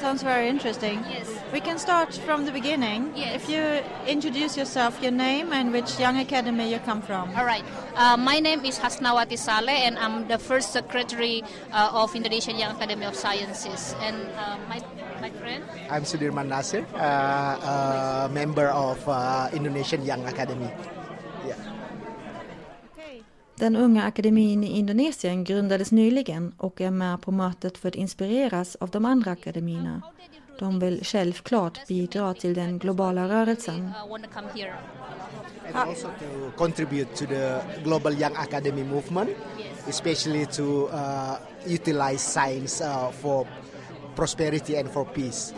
Sounds 0.00 0.22
very 0.22 0.48
interesting. 0.48 1.00
Yes. 1.10 1.28
We 1.52 1.60
can 1.60 1.78
start 1.78 2.14
from 2.14 2.44
the 2.44 2.52
beginning. 2.52 3.12
Yes. 3.16 3.36
If 3.36 3.48
you 3.48 3.82
introduce 4.06 4.58
yourself, 4.60 5.02
your 5.02 5.12
name, 5.12 5.52
and 5.52 5.72
which 5.72 5.98
young 5.98 6.18
academy 6.18 6.70
you 6.70 6.78
come 6.84 7.02
from. 7.02 7.30
All 7.36 7.46
right. 7.46 7.64
Uh, 7.96 8.16
my 8.16 8.38
name 8.40 8.64
is 8.64 8.78
Hasnawati 8.78 9.38
Saleh, 9.38 9.86
and 9.86 9.98
I'm 9.98 10.28
the 10.28 10.38
first 10.38 10.72
secretary 10.72 11.42
uh, 11.72 11.90
of 11.92 12.14
Indonesian 12.14 12.58
Young 12.58 12.76
Academy 12.76 13.06
of 13.06 13.14
Sciences. 13.14 13.94
And 14.02 14.16
uh, 14.36 14.58
my 14.68 14.80
my 15.20 15.30
friend. 15.30 15.64
I'm 15.90 16.04
Sudirman 16.04 16.48
Nasir, 16.48 16.84
uh, 16.94 18.26
a 18.26 18.28
member 18.32 18.68
of 18.68 18.98
uh, 19.08 19.48
Indonesian 19.52 20.04
Young 20.04 20.26
Academy. 20.26 20.70
Den 23.58 23.76
unga 23.76 24.04
akademin 24.04 24.64
i 24.64 24.78
Indonesien 24.78 25.44
grundades 25.44 25.92
nyligen 25.92 26.52
och 26.56 26.80
är 26.80 26.90
med 26.90 27.20
på 27.20 27.32
mötet 27.32 27.78
för 27.78 27.88
att 27.88 27.94
inspireras 27.94 28.76
av 28.76 28.90
de 28.90 29.04
andra 29.04 29.30
akademierna. 29.30 30.02
De 30.58 30.80
vill 30.80 31.04
självklart 31.04 31.86
bidra 31.86 32.34
till 32.34 32.54
den 32.54 32.78
globala 32.78 33.28
rörelsen. 33.28 33.80
Uh. 33.80 34.66
And 35.74 35.88
also 35.90 36.06
to 36.06 36.50
contribute 36.56 37.14
to 37.16 37.26
the 37.26 37.60
global 37.84 38.12
young 38.12 38.36
academy 38.36 38.84
movement, 38.84 39.30
especially 39.88 40.46
to 40.46 40.88
uh, 40.88 41.36
utilize 41.66 42.18
science 42.18 42.84
uh, 42.84 43.10
for 43.10 43.46
prosperity 44.14 44.76
and 44.76 44.90
for 44.90 45.04
peace. 45.04 45.54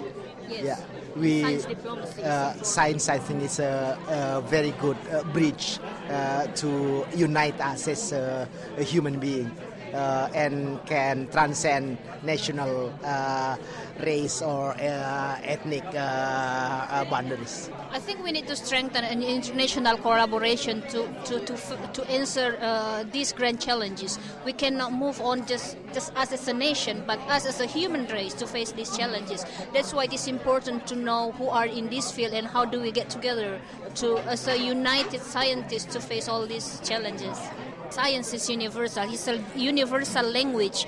Yes. 0.51 0.65
Yeah, 0.65 0.79
we 1.17 1.59
Science 1.59 2.19
uh, 2.19 2.53
science. 2.63 3.09
I 3.09 3.19
think 3.19 3.43
is 3.43 3.59
a, 3.59 3.99
a 4.09 4.41
very 4.49 4.73
good 4.81 4.97
uh, 5.11 5.23
bridge 5.25 5.79
uh, 6.11 6.47
to 6.47 7.07
unite 7.15 7.61
us 7.61 7.89
as 7.89 8.13
a, 8.13 8.49
a 8.77 8.83
human 8.83 9.19
being. 9.19 9.51
Uh, 9.95 10.29
and 10.35 10.85
can 10.87 11.27
transcend 11.29 11.97
national 12.23 12.93
uh, 13.05 13.57
race 14.01 14.43
or 14.43 14.73
uh, 14.73 15.39
ethnic 15.43 15.85
uh, 15.95 15.99
uh, 15.99 17.05
boundaries. 17.07 17.71
I 17.91 17.99
think 17.99 18.23
we 18.23 18.33
need 18.33 18.47
to 18.49 18.57
strengthen 18.57 19.05
an 19.05 19.23
international 19.23 19.97
collaboration 19.99 20.83
to 20.93 21.09
to 21.25 21.41
to, 21.41 21.57
to 21.93 22.11
answer 22.11 22.59
uh, 22.61 23.05
these 23.11 23.33
grand 23.33 23.61
challenges. 23.61 24.19
We 24.45 24.53
cannot 24.53 24.93
move 24.93 25.21
on 25.21 25.47
just 25.47 25.77
just 25.95 26.15
us 26.17 26.33
as 26.33 26.49
a 26.49 26.53
nation, 26.53 27.03
but 27.07 27.19
us 27.29 27.47
as 27.47 27.61
a 27.61 27.67
human 27.67 28.07
race 28.07 28.35
to 28.35 28.47
face 28.47 28.73
these 28.73 28.97
challenges. 28.97 29.45
That's 29.73 29.95
why 29.95 30.05
it 30.05 30.13
is 30.13 30.29
important 30.29 30.87
to 30.89 30.97
know 30.97 31.33
who 31.33 31.49
are 31.49 31.67
in 31.67 31.89
this 31.89 32.13
field 32.13 32.35
and 32.35 32.47
how 32.47 32.65
do 32.65 32.81
we 32.81 32.93
get 32.93 33.11
together 33.11 33.61
to 33.97 34.19
as 34.29 34.47
a 34.49 34.57
united 34.57 35.23
scientists 35.23 35.93
to 35.95 36.01
face 36.01 36.29
all 36.29 36.47
these 36.47 36.81
challenges. 36.85 37.39
Science 37.91 38.35
is 38.35 38.51
universal. 38.51 39.13
It's 39.13 39.29
a 39.29 39.43
universal 39.57 40.27
language. 40.31 40.87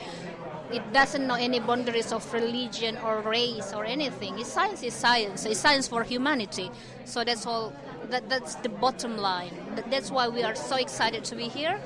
It 0.73 0.93
doesn't 0.93 1.27
know 1.27 1.35
any 1.35 1.59
boundaries 1.59 2.13
of 2.13 2.33
religion 2.33 2.97
or 3.05 3.21
race 3.21 3.73
or 3.75 3.85
anything. 3.85 4.39
It's 4.39 4.53
science 4.53 4.83
is 4.83 4.95
science. 4.95 5.45
It's 5.47 5.61
science 5.61 5.89
for 5.89 6.05
humanity. 6.05 6.71
So 7.05 7.25
that's 7.25 7.47
all. 7.47 7.73
That, 8.11 8.29
that's 8.29 8.55
the 8.57 8.69
bottom 8.69 9.17
line. 9.17 9.53
That's 9.91 10.11
why 10.11 10.29
we 10.29 10.43
are 10.43 10.55
so 10.55 10.77
excited 10.77 11.25
to 11.25 11.37
be 11.37 11.49
here 11.49 11.81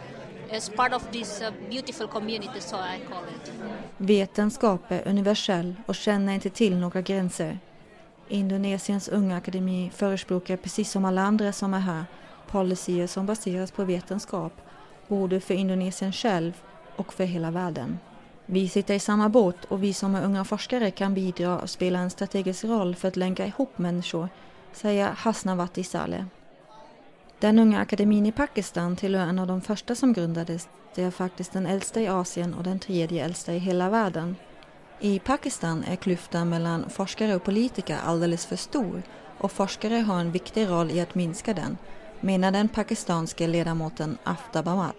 as 0.51 0.69
part 0.69 0.93
of 0.93 1.03
this 1.13 1.41
uh, 1.41 1.51
beautiful 1.71 2.09
community, 2.09 2.61
so 2.61 2.77
I 2.77 3.01
call 3.09 3.25
it. 3.25 3.53
Vetenskap 3.97 4.81
är 4.93 5.09
universell 5.09 5.75
och 5.87 5.95
känner 5.95 6.33
inte 6.33 6.51
till 6.51 6.77
några 6.77 7.01
gränser. 7.01 7.59
Indonesiens 8.29 9.09
unga 9.09 9.37
akademi 9.37 9.91
förespråkar 9.95 10.57
precis 10.57 10.91
som 10.91 11.05
alla 11.05 11.23
andra 11.23 11.53
som 11.53 11.75
är 11.75 11.79
här 11.79 12.05
policyer 12.47 13.07
som 13.07 13.27
baseras 13.27 13.71
på 13.71 13.85
vetenskap, 13.85 14.53
både 15.09 15.41
för 15.41 15.55
Indonesien 15.55 16.13
själv 16.13 16.63
och 16.97 17.13
för 17.13 17.25
hela 17.25 17.51
världen. 17.51 17.99
Vi 18.47 18.69
sitter 18.69 18.95
i 18.95 18.99
samma 18.99 19.29
båt 19.29 19.65
och 19.65 19.83
vi 19.83 19.93
som 19.93 20.15
är 20.15 20.25
unga 20.25 20.45
forskare 20.45 20.91
kan 20.91 21.15
bidra 21.15 21.59
och 21.59 21.71
spela 21.71 21.99
en 21.99 22.11
strategisk 22.11 22.65
roll 22.65 22.95
för 22.95 23.09
att 23.09 23.17
länka 23.17 23.47
ihop 23.47 23.79
människor, 23.79 24.29
säger 24.73 25.09
Hasnavati 25.09 25.85
Saleh. 25.85 26.25
Den 27.39 27.59
unga 27.59 27.81
akademin 27.81 28.27
i 28.27 28.33
Pakistan 28.33 28.97
tillhör 28.97 29.27
en 29.27 29.39
av 29.39 29.47
de 29.47 29.61
första 29.61 29.95
som 29.95 30.13
grundades. 30.13 30.69
Det 30.95 31.03
är 31.03 31.11
faktiskt 31.11 31.53
den 31.53 31.67
äldsta 31.67 32.01
i 32.01 32.09
Asien 32.09 32.55
och 32.55 32.63
den 32.63 32.79
tredje 32.79 33.25
äldsta 33.25 33.53
i 33.53 33.59
hela 33.59 33.91
världen. 33.91 34.37
I 35.01 35.19
Pakistan 35.19 35.85
är 35.85 35.97
klyftan 35.97 36.49
mellan 36.49 36.91
forskare 36.91 37.35
och 37.35 37.45
politiker 37.45 37.99
alldeles 38.05 38.47
för 38.47 38.57
stor 38.57 39.03
och 39.39 39.53
forskare 39.53 39.95
har 39.95 40.21
en 40.21 40.33
viktig 40.33 40.69
roll 40.69 40.91
i 40.91 41.01
att 41.01 41.15
minska 41.15 41.55
den, 41.55 41.79
menar 42.25 42.51
den 42.51 42.69
pakistanske 42.69 43.47
ledamoten 43.47 44.19
Aftab 44.25 44.69
Ahmad. 44.69 44.95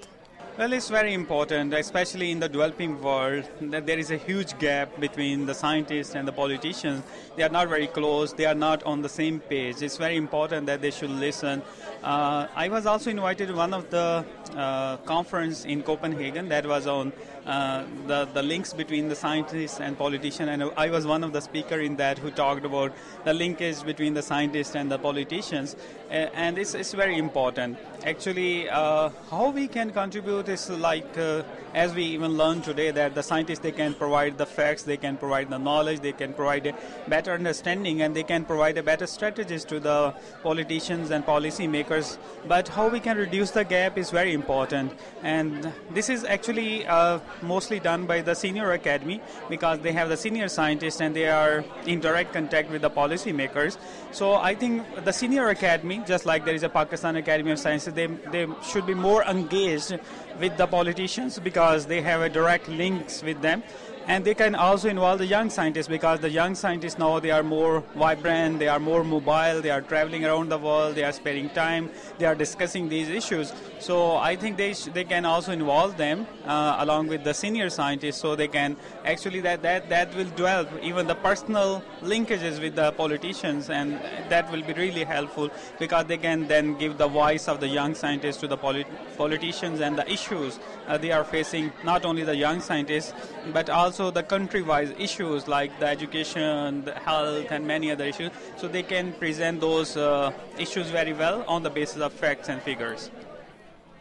Well, 0.57 0.71
it's 0.73 0.89
very 0.89 1.13
important, 1.13 1.73
especially 1.73 2.31
in 2.31 2.39
the 2.39 2.47
developing 2.47 3.01
world, 3.01 3.43
that 3.59 3.85
there 3.85 3.99
is 3.99 4.11
a 4.11 4.15
huge 4.15 4.57
gap 4.57 4.97
between 5.01 5.45
the 5.45 5.53
scientists 5.53 6.15
and 6.15 6.25
the 6.25 6.31
politicians. 6.31 7.03
They 7.35 7.43
are 7.43 7.49
not 7.49 7.67
very 7.67 7.87
close, 7.87 8.31
they 8.31 8.45
are 8.45 8.55
not 8.55 8.81
on 8.83 9.01
the 9.01 9.09
same 9.09 9.41
page. 9.41 9.81
It's 9.81 9.97
very 9.97 10.15
important 10.15 10.67
that 10.67 10.81
they 10.81 10.91
should 10.91 11.09
listen. 11.09 11.61
Uh, 12.01 12.47
I 12.55 12.69
was 12.69 12.85
also 12.85 13.09
invited 13.09 13.49
to 13.49 13.53
one 13.53 13.73
of 13.73 13.89
the 13.89 14.23
uh, 14.55 14.95
conference 14.97 15.65
in 15.65 15.83
Copenhagen 15.83 16.47
that 16.49 16.65
was 16.65 16.87
on 16.87 17.11
uh, 17.45 17.83
the, 18.07 18.25
the 18.33 18.41
links 18.41 18.73
between 18.73 19.07
the 19.07 19.15
scientists 19.15 19.79
and 19.79 19.97
politicians, 19.97 20.49
and 20.49 20.63
I 20.75 20.89
was 20.89 21.05
one 21.05 21.23
of 21.23 21.31
the 21.31 21.41
speaker 21.41 21.79
in 21.79 21.95
that 21.97 22.17
who 22.17 22.31
talked 22.31 22.65
about 22.65 22.93
the 23.23 23.33
linkage 23.33 23.83
between 23.83 24.13
the 24.13 24.21
scientists 24.21 24.75
and 24.75 24.91
the 24.91 24.97
politicians, 24.97 25.75
uh, 26.09 26.13
and 26.33 26.57
it's, 26.57 26.73
it's 26.73 26.93
very 26.93 27.17
important. 27.17 27.77
Actually, 28.05 28.69
uh, 28.69 29.09
how 29.29 29.49
we 29.49 29.67
can 29.67 29.91
contribute 29.91 30.49
is 30.49 30.69
like, 30.69 31.17
uh, 31.17 31.43
as 31.73 31.93
we 31.93 32.03
even 32.03 32.37
learned 32.37 32.63
today, 32.63 32.91
that 32.91 33.15
the 33.15 33.23
scientists 33.23 33.59
they 33.59 33.71
can 33.71 33.93
provide 33.93 34.37
the 34.37 34.45
facts, 34.45 34.83
they 34.83 34.97
can 34.97 35.17
provide 35.17 35.49
the 35.49 35.57
knowledge, 35.57 35.99
they 35.99 36.13
can 36.13 36.33
provide 36.33 36.65
a 36.67 36.73
better 37.07 37.33
understanding, 37.33 38.01
and 38.01 38.15
they 38.15 38.23
can 38.23 38.45
provide 38.45 38.77
a 38.77 38.83
better 38.83 39.05
strategies 39.05 39.65
to 39.65 39.79
the 39.79 40.13
politicians 40.43 41.11
and 41.11 41.25
policymakers. 41.25 42.17
But 42.47 42.67
how 42.69 42.87
we 42.87 42.99
can 42.99 43.17
reduce 43.17 43.51
the 43.51 43.63
gap 43.63 43.97
is 43.97 44.09
very 44.11 44.33
important, 44.33 44.93
and 45.23 45.71
this 45.91 46.09
is 46.09 46.23
actually 46.23 46.85
uh, 46.87 47.19
mostly 47.41 47.79
done 47.79 48.05
by 48.05 48.21
the 48.21 48.33
senior 48.33 48.71
academy 48.71 49.21
because 49.49 49.79
they 49.79 49.91
have 49.91 50.09
the 50.09 50.17
senior 50.17 50.47
scientists 50.47 51.01
and 51.01 51.15
they 51.15 51.27
are 51.27 51.63
in 51.85 51.99
direct 51.99 52.33
contact 52.33 52.69
with 52.69 52.81
the 52.81 52.89
policy 52.89 53.31
makers. 53.31 53.77
So 54.11 54.35
I 54.35 54.55
think 54.55 54.83
the 55.03 55.11
senior 55.11 55.49
academy, 55.49 56.01
just 56.05 56.25
like 56.25 56.45
there 56.45 56.55
is 56.55 56.63
a 56.63 56.69
Pakistan 56.69 57.15
Academy 57.15 57.51
of 57.51 57.59
Sciences, 57.59 57.93
they, 57.93 58.07
they 58.07 58.47
should 58.63 58.85
be 58.85 58.93
more 58.93 59.23
engaged 59.23 59.97
with 60.39 60.57
the 60.57 60.67
politicians 60.67 61.39
because 61.39 61.85
they 61.85 62.01
have 62.01 62.21
a 62.21 62.29
direct 62.29 62.67
links 62.67 63.23
with 63.23 63.41
them 63.41 63.63
and 64.07 64.23
they 64.23 64.35
can 64.35 64.53
also 64.53 64.87
involve 64.87 65.17
the 65.17 65.25
young 65.25 65.49
scientists 65.49 65.87
because 65.87 66.19
the 66.19 66.29
young 66.29 66.53
scientists 66.53 66.97
now 66.97 67.19
they 67.19 67.31
are 67.31 67.43
more 67.43 67.81
vibrant 67.95 68.59
they 68.59 68.67
are 68.67 68.79
more 68.79 69.03
mobile 69.03 69.61
they 69.61 69.71
are 69.71 69.81
traveling 69.81 70.25
around 70.25 70.49
the 70.49 70.57
world 70.57 70.95
they 70.95 71.03
are 71.03 71.11
spending 71.11 71.49
time 71.49 71.89
they 72.19 72.25
are 72.25 72.35
discussing 72.35 72.87
these 72.87 73.09
issues 73.09 73.53
so 73.79 74.15
i 74.17 74.35
think 74.35 74.57
they 74.57 74.73
sh- 74.73 74.89
they 74.93 75.03
can 75.03 75.25
also 75.25 75.51
involve 75.51 75.97
them 75.97 76.25
uh, 76.45 76.77
along 76.79 77.07
with 77.07 77.23
the 77.23 77.33
senior 77.33 77.69
scientists 77.69 78.17
so 78.17 78.35
they 78.35 78.47
can 78.47 78.75
actually 79.05 79.41
that 79.41 79.61
that 79.61 79.89
that 79.89 80.13
will 80.15 80.29
develop 80.35 80.69
even 80.81 81.07
the 81.07 81.15
personal 81.15 81.83
linkages 82.01 82.61
with 82.61 82.75
the 82.75 82.91
politicians 82.93 83.69
and 83.69 83.99
that 84.29 84.49
will 84.51 84.61
be 84.63 84.73
really 84.73 85.03
helpful 85.03 85.49
because 85.79 86.05
they 86.05 86.17
can 86.17 86.47
then 86.47 86.77
give 86.77 86.97
the 86.97 87.07
voice 87.07 87.47
of 87.47 87.59
the 87.59 87.67
young 87.67 87.93
scientists 87.95 88.37
to 88.37 88.47
the 88.47 88.57
polit- 88.57 88.87
politicians 89.17 89.79
and 89.81 89.97
the 89.97 90.11
issues 90.11 90.59
uh, 90.87 90.97
they 90.97 91.11
are 91.11 91.23
facing 91.23 91.71
not 91.83 92.05
only 92.05 92.23
the 92.23 92.35
young 92.35 92.59
scientists 92.61 93.13
but 93.53 93.69
also 93.69 94.11
the 94.11 94.23
country-wise 94.23 94.93
issues 94.97 95.47
like 95.47 95.79
the 95.79 95.87
education, 95.87 96.83
the 96.83 96.93
health, 96.93 97.51
and 97.51 97.65
many 97.67 97.91
other 97.91 98.05
issues. 98.05 98.31
So 98.57 98.67
they 98.67 98.83
can 98.83 99.13
present 99.13 99.61
those 99.61 99.97
uh, 99.97 100.31
issues 100.57 100.89
very 100.89 101.13
well 101.13 101.43
on 101.47 101.63
the 101.63 101.69
basis 101.69 102.01
of 102.01 102.13
facts 102.13 102.49
and 102.49 102.61
figures. 102.61 103.09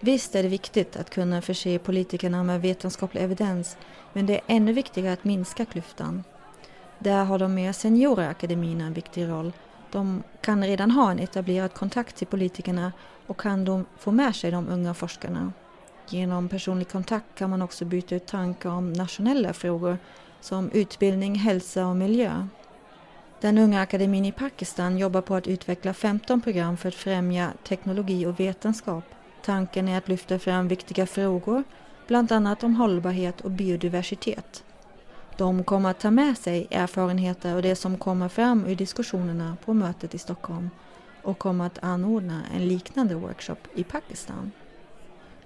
Visst 0.04 0.34
är 0.34 0.42
det 0.42 0.48
viktigt 0.48 0.96
att 0.96 1.10
kunna 1.10 1.42
förse 1.42 1.78
politikerna 1.78 2.42
med 2.42 2.60
vetenskaplig 2.60 3.22
evidens, 3.22 3.76
men 4.12 4.26
det 4.26 4.34
är 4.34 4.40
ännu 4.46 4.72
viktigare 4.72 5.12
att 5.12 5.24
minska 5.24 5.64
klyftan. 5.64 6.24
Där 6.98 7.24
har 7.24 7.38
de 7.38 7.54
mer 7.54 7.72
seniora 7.72 8.28
akademierna 8.28 8.84
en 8.84 8.92
viktig 8.92 9.28
roll. 9.28 9.52
De 9.90 10.22
kan 10.40 10.64
redan 10.64 10.90
ha 10.90 11.10
en 11.10 11.18
etablerad 11.18 11.74
kontakt 11.74 12.16
till 12.16 12.26
politikerna 12.26 12.92
och 13.26 13.40
kan 13.40 13.64
de 13.64 13.86
få 13.98 14.10
med 14.10 14.36
sig 14.36 14.50
de 14.50 14.68
unga 14.68 14.94
forskarna. 14.94 15.52
Genom 16.08 16.48
personlig 16.48 16.88
kontakt 16.88 17.26
kan 17.34 17.50
man 17.50 17.62
också 17.62 17.84
byta 17.84 18.14
ut 18.14 18.26
tankar 18.26 18.70
om 18.70 18.92
nationella 18.92 19.52
frågor 19.52 19.98
som 20.40 20.70
utbildning, 20.70 21.34
hälsa 21.34 21.86
och 21.86 21.96
miljö. 21.96 22.46
Den 23.40 23.58
unga 23.58 23.80
akademin 23.80 24.24
i 24.24 24.32
Pakistan 24.32 24.98
jobbar 24.98 25.20
på 25.20 25.34
att 25.34 25.46
utveckla 25.46 25.94
15 25.94 26.40
program 26.40 26.76
för 26.76 26.88
att 26.88 26.94
främja 26.94 27.52
teknologi 27.68 28.26
och 28.26 28.40
vetenskap. 28.40 29.04
Tanken 29.44 29.88
är 29.88 29.98
att 29.98 30.08
lyfta 30.08 30.38
fram 30.38 30.68
viktiga 30.68 31.06
frågor, 31.06 31.64
bland 32.06 32.32
annat 32.32 32.64
om 32.64 32.76
hållbarhet 32.76 33.40
och 33.40 33.50
biodiversitet. 33.50 34.64
De 35.36 35.64
kommer 35.64 35.90
att 35.90 36.00
ta 36.00 36.10
med 36.10 36.38
sig 36.38 36.68
erfarenheter 36.70 37.54
och 37.54 37.62
det 37.62 37.76
som 37.76 37.98
kommer 37.98 38.28
fram 38.28 38.66
ur 38.66 38.74
diskussionerna 38.74 39.56
på 39.64 39.74
mötet 39.74 40.14
i 40.14 40.18
Stockholm 40.18 40.70
och 41.22 41.38
kommer 41.38 41.66
att 41.66 41.78
anordna 41.84 42.42
en 42.54 42.68
liknande 42.68 43.14
workshop 43.14 43.56
i 43.74 43.84
Pakistan. 43.84 44.52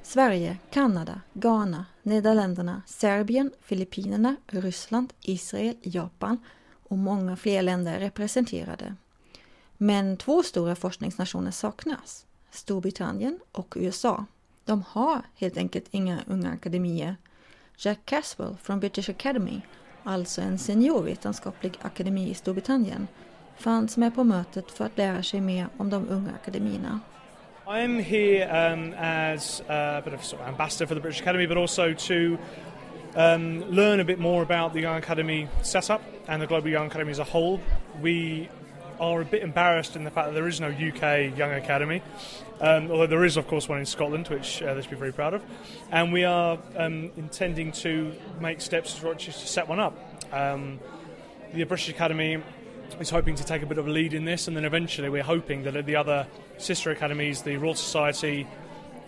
Sverige, 0.02 0.58
Kanada, 0.70 1.20
Ghana, 1.32 1.86
Nederländerna, 2.02 2.82
Serbien, 2.86 3.52
Filippinerna, 3.62 4.36
Ryssland, 4.46 5.12
Israel, 5.20 5.76
Japan 5.82 6.38
och 6.88 6.98
många 6.98 7.36
fler 7.36 7.62
länder 7.62 7.94
är 7.94 8.00
representerade. 8.00 8.94
Men 9.76 10.16
två 10.16 10.42
stora 10.42 10.76
forskningsnationer 10.76 11.50
saknas. 11.50 12.27
Storbritannien 12.50 13.40
och 13.52 13.74
USA. 13.76 14.24
De 14.64 14.84
har 14.88 15.22
helt 15.36 15.56
enkelt 15.56 15.84
inga 15.90 16.18
unga 16.26 16.50
akademier. 16.50 17.16
Jack 17.76 17.98
Caswell 18.04 18.56
från 18.62 18.80
British 18.80 19.10
Academy, 19.10 19.60
alltså 20.04 20.40
en 20.40 20.58
seniorvetenskaplig 20.58 21.72
akademi 21.82 22.30
i 22.30 22.34
Storbritannien, 22.34 23.08
fanns 23.56 23.96
med 23.96 24.14
på 24.14 24.24
mötet 24.24 24.70
för 24.70 24.84
att 24.84 24.98
lära 24.98 25.22
sig 25.22 25.40
mer 25.40 25.68
om 25.76 25.90
de 25.90 26.08
unga 26.08 26.32
akademierna. 26.42 27.00
I'm 27.66 28.00
here 28.00 28.72
um, 28.72 28.94
as 28.98 29.60
uh, 29.60 29.98
a 29.98 30.02
bit 30.04 30.14
of 30.14 30.24
sort 30.24 30.40
of 30.40 30.48
ambassador 30.48 30.86
for 30.86 30.94
the 30.94 31.00
British 31.00 31.20
Academy, 31.20 31.46
but 31.46 31.56
also 31.56 31.94
to 31.94 32.38
um, 33.14 33.64
learn 33.68 34.00
a 34.00 34.04
bit 34.04 34.18
more 34.18 34.42
about 34.42 34.72
the 34.72 34.80
Young 34.80 34.96
Academy 34.96 35.48
setup 35.62 36.00
and 36.26 36.42
the 36.42 36.46
Global 36.46 36.70
Young 36.70 36.86
Academy 36.86 37.10
as 37.10 37.18
a 37.18 37.24
whole. 37.24 37.60
We 38.00 38.48
are 39.00 39.20
a 39.20 39.24
bit 39.24 39.42
embarrassed 39.42 39.96
in 39.96 40.04
the 40.04 40.10
fact 40.10 40.28
that 40.28 40.34
there 40.34 40.48
is 40.48 40.60
no 40.60 40.68
UK 40.68 41.36
Young 41.36 41.52
Academy, 41.52 42.02
um, 42.60 42.90
although 42.90 43.06
there 43.06 43.24
is, 43.24 43.36
of 43.36 43.46
course, 43.46 43.68
one 43.68 43.78
in 43.78 43.86
Scotland, 43.86 44.28
which 44.28 44.62
uh, 44.62 44.74
they 44.74 44.80
should 44.80 44.90
be 44.90 44.96
very 44.96 45.12
proud 45.12 45.34
of. 45.34 45.42
And 45.90 46.12
we 46.12 46.24
are 46.24 46.58
um, 46.76 47.10
intending 47.16 47.72
to 47.72 48.12
make 48.40 48.60
steps 48.60 48.94
to, 48.94 49.14
to 49.14 49.32
set 49.32 49.68
one 49.68 49.80
up. 49.80 49.96
Um, 50.32 50.78
the 51.52 51.64
British 51.64 51.88
Academy 51.88 52.42
is 53.00 53.10
hoping 53.10 53.34
to 53.36 53.44
take 53.44 53.62
a 53.62 53.66
bit 53.66 53.78
of 53.78 53.86
a 53.86 53.90
lead 53.90 54.14
in 54.14 54.24
this, 54.24 54.48
and 54.48 54.56
then 54.56 54.64
eventually 54.64 55.08
we're 55.08 55.22
hoping 55.22 55.62
that 55.64 55.86
the 55.86 55.96
other 55.96 56.26
sister 56.58 56.90
academies, 56.90 57.42
the 57.42 57.56
Royal 57.56 57.74
Society, 57.74 58.46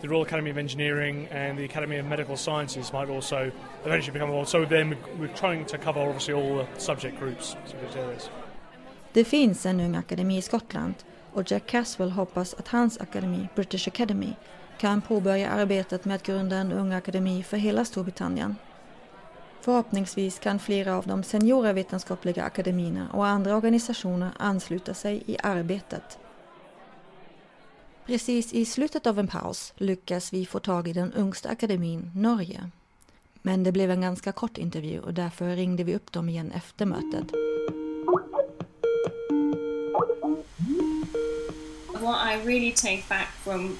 the 0.01 0.09
Royal 0.09 0.23
Academy 0.23 0.49
of 0.49 0.57
Engineering, 0.57 1.27
and 1.29 1.57
the 1.57 1.65
Academy 1.65 1.97
of 1.97 2.05
Medical 2.05 2.37
Sciences, 2.37 2.91
might 2.93 3.09
also 3.09 3.51
eventually 3.85 4.13
become 4.13 4.29
involved. 4.29 4.49
So 4.49 4.65
then 4.65 4.97
we're 5.19 5.27
trying 5.29 5.65
to 5.65 5.77
cover 5.77 5.99
obviously 5.99 6.33
all 6.33 6.57
the 6.57 6.79
subject 6.79 7.19
groups. 7.19 7.55
Det 9.13 9.23
finns 9.23 9.65
en 9.65 9.79
ung 9.79 9.95
akademi 9.95 10.37
i 10.37 10.41
Skottland 10.41 10.93
och 11.33 11.51
Jack 11.51 11.65
Caswell 11.67 12.11
hoppas 12.11 12.53
att 12.53 12.67
hans 12.67 13.01
akademi, 13.01 13.47
British 13.55 13.87
Academy, 13.87 14.33
kan 14.79 15.01
påbörja 15.01 15.49
arbetet 15.49 16.05
med 16.05 16.15
att 16.15 16.23
grunda 16.23 16.55
en 16.55 16.71
ung 16.71 16.93
akademi 16.93 17.43
för 17.43 17.57
hela 17.57 17.85
Storbritannien. 17.85 18.55
Förhoppningsvis 19.61 20.39
kan 20.39 20.59
flera 20.59 20.97
av 20.97 21.07
de 21.07 21.23
seniora 21.23 21.73
vetenskapliga 21.73 22.43
akademierna 22.43 23.07
och 23.13 23.27
andra 23.27 23.55
organisationer 23.55 24.31
ansluta 24.37 24.93
sig 24.93 25.23
i 25.25 25.37
arbetet. 25.43 26.17
Precis 28.05 28.53
i 28.53 28.65
slutet 28.65 29.07
av 29.07 29.19
en 29.19 29.27
paus 29.27 29.73
lyckas 29.75 30.33
vi 30.33 30.45
få 30.45 30.59
tag 30.59 30.87
i 30.87 30.93
den 30.93 31.13
yngsta 31.17 31.49
akademin, 31.49 32.11
Norge. 32.15 32.69
Men 33.41 33.63
det 33.63 33.71
blev 33.71 33.91
en 33.91 34.01
ganska 34.01 34.31
kort 34.31 34.57
intervju 34.57 34.99
och 34.99 35.13
därför 35.13 35.55
ringde 35.55 35.83
vi 35.83 35.95
upp 35.95 36.11
dem 36.11 36.29
igen 36.29 36.51
efter 36.51 36.85
mötet. 36.85 37.50
What 42.01 42.17
I 42.17 42.41
really 42.43 42.71
take 42.71 43.07
back 43.07 43.29
from 43.43 43.77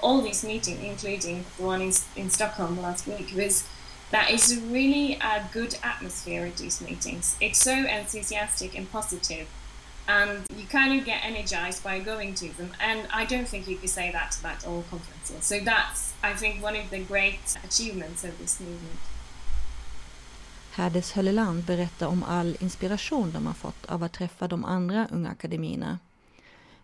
all 0.00 0.22
these 0.22 0.44
meetings, 0.44 0.80
including 0.84 1.44
the 1.56 1.64
one 1.64 1.82
in, 1.82 1.92
in 2.14 2.30
Stockholm 2.30 2.80
last 2.80 3.08
week, 3.08 3.32
was 3.34 3.64
that 4.12 4.30
it's 4.30 4.54
really 4.54 5.14
a 5.14 5.42
good 5.52 5.74
atmosphere 5.82 6.46
at 6.46 6.56
these 6.58 6.80
meetings. 6.80 7.36
It's 7.40 7.58
so 7.58 7.72
enthusiastic 7.72 8.78
and 8.78 8.86
positive, 8.92 9.48
and 10.06 10.46
you 10.56 10.64
kind 10.68 10.96
of 10.96 11.04
get 11.04 11.24
energized 11.24 11.82
by 11.82 11.98
going 11.98 12.34
to 12.36 12.56
them. 12.56 12.70
And 12.78 13.08
I 13.12 13.24
don't 13.26 13.48
think 13.48 13.66
you 13.66 13.76
could 13.78 13.90
say 13.90 14.12
that 14.12 14.38
about 14.40 14.64
all 14.64 14.84
conferences. 14.88 15.44
So 15.44 15.58
that's, 15.58 16.14
I 16.22 16.34
think, 16.34 16.62
one 16.62 16.76
of 16.76 16.90
the 16.90 17.00
great 17.00 17.56
achievements 17.64 18.22
of 18.24 18.38
this 18.38 18.60
movement. 18.60 19.00
Herdes 20.76 21.12
Hölleland 21.12 21.64
berättar 21.64 22.06
om 22.06 22.22
all 22.22 22.56
inspiration 22.60 23.32
de 23.32 23.46
har 23.46 23.54
fått 23.54 23.86
av 23.86 24.02
att 24.02 24.12
träffa 24.12 24.48
de 24.48 24.64
andra 24.64 25.08
unga 25.10 25.30
akademierna. 25.30 25.98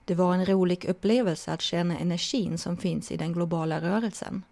Det 0.04 0.14
var 0.14 0.34
en 0.34 0.46
rolig 0.46 0.84
upplevelse 0.84 1.52
att 1.52 1.60
känna 1.60 1.98
energin 1.98 2.58
som 2.58 2.76
finns 2.76 3.12
i 3.12 3.16
den 3.16 3.32
globala 3.32 3.80
rörelsen. 3.80 4.42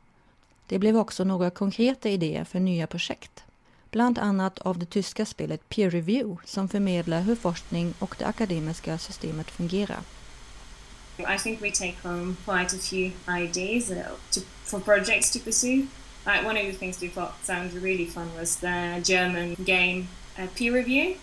Det 0.67 0.79
blev 0.79 0.97
också 0.97 1.25
några 1.25 1.51
konkreta 1.51 2.09
idéer 2.09 2.45
för 2.45 2.61
nya 2.61 2.87
projekt. 2.87 3.45
Bland 3.91 4.19
annat 4.19 4.59
av 4.59 4.79
det 4.79 4.87
tyska 4.87 5.27
spelet 5.27 5.69
Peer 5.69 5.91
Review 5.91 6.47
som 6.47 6.69
förmedlar 6.69 7.21
hur 7.21 7.37
forskning 7.37 7.95
och 7.99 8.17
det 8.19 8.25
akademiska 8.25 8.99
systemet 8.99 9.51
fungerar. 9.51 10.01
I 11.19 11.39
think 11.39 11.63
we 11.63 11.71
take 11.71 11.97
home 12.03 12.37
quite 12.45 12.77
a 12.77 12.79
few 12.79 13.13
ideas 13.29 13.89
to, 14.31 14.41
for 14.65 14.81
projects 14.81 15.31
to 15.31 15.39
pursue. 15.39 15.87
Like 16.27 16.45
one 16.47 16.57
of 16.61 16.67
the 16.67 16.79
things 16.79 17.03
we 17.03 17.09
thought 17.09 17.33
sounded 17.43 17.83
really 17.83 18.07
fun 18.07 18.29
was 18.39 18.57
the 18.57 19.01
German 19.05 19.57
game 19.59 20.09
uh, 20.39 20.47
peer 20.55 20.73
review, 20.73 21.17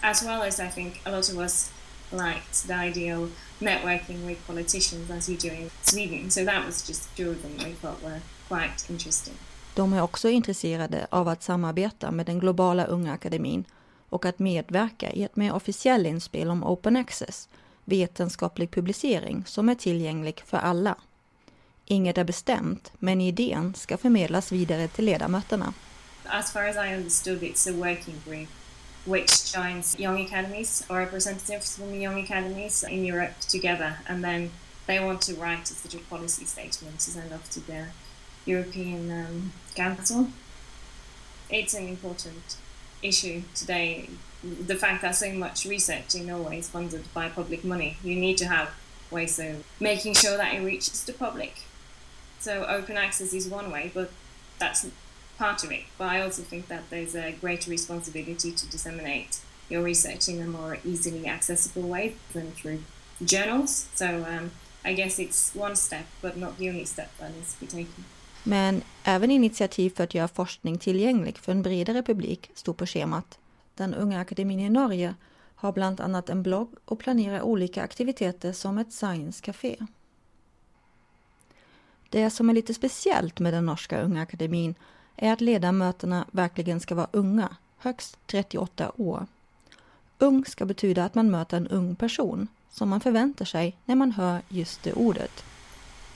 as 0.00 0.22
well 0.22 0.42
as 0.42 0.60
I 0.60 0.68
think 0.68 1.00
a 1.06 1.10
lot 1.10 1.28
of 1.28 1.38
us 1.38 1.70
liked 2.12 2.66
the 2.66 2.74
idea 2.74 3.18
of 3.18 3.30
networking 3.62 4.26
with 4.26 4.46
politicians 4.46 5.10
as 5.10 5.28
you 5.28 5.38
do 5.38 5.48
in 5.48 5.70
Sweden. 5.82 6.30
So 6.30 6.44
that 6.44 6.66
was 6.66 6.88
just 6.88 7.16
two 7.16 7.30
of 7.30 7.42
them 7.42 7.52
we 7.58 7.74
thought 7.74 8.02
were 8.02 8.20
quite 8.48 8.92
interesting. 8.92 9.34
De 9.74 9.92
är 9.92 10.02
också 10.02 10.28
intresserade 10.28 11.06
av 11.10 11.28
att 11.28 11.42
samarbeta 11.42 12.10
med 12.10 12.26
den 12.26 12.38
globala 12.38 12.84
unga 12.84 13.12
akademin 13.12 13.64
och 14.08 14.24
att 14.24 14.38
medverka 14.38 15.12
i 15.12 15.22
ett 15.22 15.36
mer 15.36 15.52
officiellt 15.52 16.06
inspel 16.06 16.50
om 16.50 16.64
open 16.64 16.96
access, 16.96 17.48
vetenskaplig 17.84 18.70
publicering 18.70 19.44
som 19.46 19.68
är 19.68 19.74
tillgänglig 19.74 20.42
för 20.46 20.58
alla. 20.58 20.96
Inget 21.84 22.18
är 22.18 22.24
bestämt, 22.24 22.92
men 22.98 23.20
idén 23.20 23.74
ska 23.74 23.96
förmedlas 23.96 24.52
vidare 24.52 24.88
till 24.88 25.04
ledamöterna. 25.04 25.74
As 26.24 26.52
far 26.52 26.62
as 26.62 26.76
I 26.76 26.94
understood, 26.96 27.42
it's 27.42 27.70
a 27.70 27.72
working 27.72 28.14
group 28.26 28.48
which 29.04 29.52
joins 29.52 29.98
young 29.98 30.20
academies 30.20 30.84
or 30.88 30.98
representatives 30.98 31.76
from 31.76 31.94
young 31.94 32.18
academies 32.20 32.82
in 32.84 33.04
Europe 33.04 33.38
together, 33.40 33.98
and 34.08 34.22
then 34.22 34.50
they 34.86 35.00
want 35.00 35.20
to 35.22 35.34
write 35.34 35.70
a 35.70 35.74
sort 35.74 35.94
of 35.94 36.08
policy 36.08 36.44
statement 36.44 37.00
to 37.00 37.10
send 37.10 37.32
off 37.32 37.50
to 37.50 37.60
the 37.60 37.86
European 38.44 39.10
um, 39.10 39.52
Council. 39.74 40.28
It's 41.50 41.74
an 41.74 41.88
important 41.88 42.56
issue 43.02 43.42
today. 43.54 44.08
The 44.42 44.76
fact 44.76 45.02
that 45.02 45.14
so 45.14 45.32
much 45.32 45.64
research 45.64 46.14
in 46.14 46.26
Norway 46.26 46.58
is 46.58 46.68
funded 46.68 47.12
by 47.14 47.28
public 47.28 47.64
money, 47.64 47.96
you 48.02 48.16
need 48.16 48.38
to 48.38 48.46
have 48.46 48.70
ways 49.10 49.38
of 49.38 49.64
making 49.78 50.14
sure 50.14 50.36
that 50.36 50.54
it 50.54 50.60
reaches 50.60 51.04
the 51.04 51.12
public. 51.12 51.62
So 52.40 52.64
open 52.64 52.96
access 52.96 53.32
is 53.32 53.46
one 53.46 53.70
way, 53.70 53.92
but 53.94 54.10
that's 54.58 54.86
part 55.42 55.64
of 55.64 55.70
it. 55.72 55.84
But 55.98 56.08
I 56.16 56.22
also 56.24 56.42
think 56.50 56.68
that 56.68 56.82
there's 56.90 57.14
a 57.26 57.28
greater 57.40 57.70
responsibility 57.70 58.50
to 58.60 58.64
disseminate 58.74 59.32
your 59.68 59.82
research 59.84 60.28
in 60.28 60.42
a 60.42 60.46
more 60.46 60.78
easily 60.84 61.26
accessible 61.26 61.88
way 61.88 62.12
than 62.32 62.46
through 62.52 62.80
journals. 63.32 63.88
So 63.94 64.06
um, 64.06 64.50
I 64.84 64.94
guess 64.94 65.18
it's 65.18 65.54
one 65.54 65.76
step, 65.76 66.06
but 66.22 66.36
not 66.36 66.58
the 66.58 66.68
only 66.70 66.84
step 66.84 67.10
that 67.18 67.30
needs 67.34 67.54
to 67.54 67.60
be 67.60 67.66
taken. 67.66 68.04
Men 68.44 68.82
även 69.04 69.30
initiativ 69.30 69.90
för 69.96 70.04
att 70.04 70.14
göra 70.14 70.28
forskning 70.28 70.78
tillgänglig 70.78 71.38
för 71.38 71.52
en 71.52 71.62
bredare 71.62 72.02
publik 72.02 72.50
stod 72.54 72.76
på 72.76 72.86
schemat. 72.86 73.38
Den 73.74 73.94
unga 73.94 74.20
akademin 74.20 74.60
i 74.60 74.70
Norge 74.70 75.14
har 75.54 75.72
bland 75.72 76.00
annat 76.00 76.28
en 76.28 76.42
blogg 76.42 76.74
och 76.84 76.98
planerar 76.98 77.42
olika 77.42 77.82
aktiviteter 77.82 78.52
som 78.52 78.78
ett 78.78 78.92
science 78.92 79.44
café. 79.44 79.76
Det 82.10 82.30
som 82.30 82.50
är 82.50 82.54
lite 82.54 82.74
speciellt 82.74 83.40
med 83.40 83.52
den 83.52 83.66
norska 83.66 84.00
unga 84.00 84.22
akademin 84.22 84.74
är 85.16 85.32
att 85.32 85.40
ledamöterna 85.40 86.26
verkligen 86.30 86.80
ska 86.80 86.94
vara 86.94 87.08
unga, 87.12 87.56
högst 87.78 88.18
38 88.26 88.92
år. 88.96 89.26
Ung 90.18 90.44
ska 90.44 90.64
betyda 90.64 91.04
att 91.04 91.14
man 91.14 91.30
möter 91.30 91.56
en 91.56 91.68
ung 91.68 91.96
person, 91.96 92.48
som 92.70 92.88
man 92.88 93.00
förväntar 93.00 93.44
sig 93.44 93.76
när 93.84 93.94
man 93.94 94.12
hör 94.12 94.40
just 94.48 94.82
det 94.82 94.92
ordet. 94.92 95.44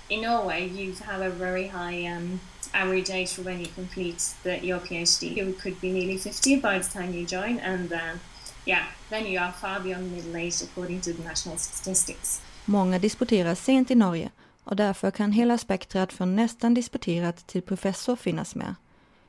in 0.08 0.22
Norway, 0.22 0.66
you 0.66 0.94
have 1.04 1.20
a 1.20 1.30
very 1.30 1.66
high 1.66 2.06
um, 2.06 2.40
average 2.74 3.10
age 3.10 3.34
for 3.34 3.42
when 3.42 3.60
you 3.60 3.68
complete 3.74 4.34
the, 4.42 4.64
your 4.64 4.78
PhD. 4.78 5.36
You 5.36 5.52
could 5.52 5.80
be 5.80 5.90
nearly 5.92 6.18
50 6.18 6.56
by 6.56 6.78
the 6.78 6.88
time 6.92 7.12
you 7.12 7.26
join, 7.26 7.58
and 7.58 7.92
uh, 7.92 8.18
yeah, 8.64 8.84
then 9.10 9.26
you 9.26 9.40
are 9.40 9.52
far 9.52 9.80
beyond 9.80 10.12
middle 10.12 10.36
age 10.36 10.62
according 10.62 11.00
to 11.00 11.12
the 11.12 11.22
national 11.22 11.58
statistics. 11.58 12.40
Många 12.64 12.98
disputerar 12.98 13.54
sent 13.54 13.90
i 13.90 13.94
Norge 13.94 14.30
och 14.64 14.76
därför 14.76 15.10
kan 15.10 15.32
hela 15.32 15.58
spektrat 15.58 16.12
från 16.12 16.36
nästan 16.36 16.74
disputerat 16.74 17.46
till 17.46 17.62
professor 17.62 18.16
finnas 18.16 18.54
med. 18.54 18.74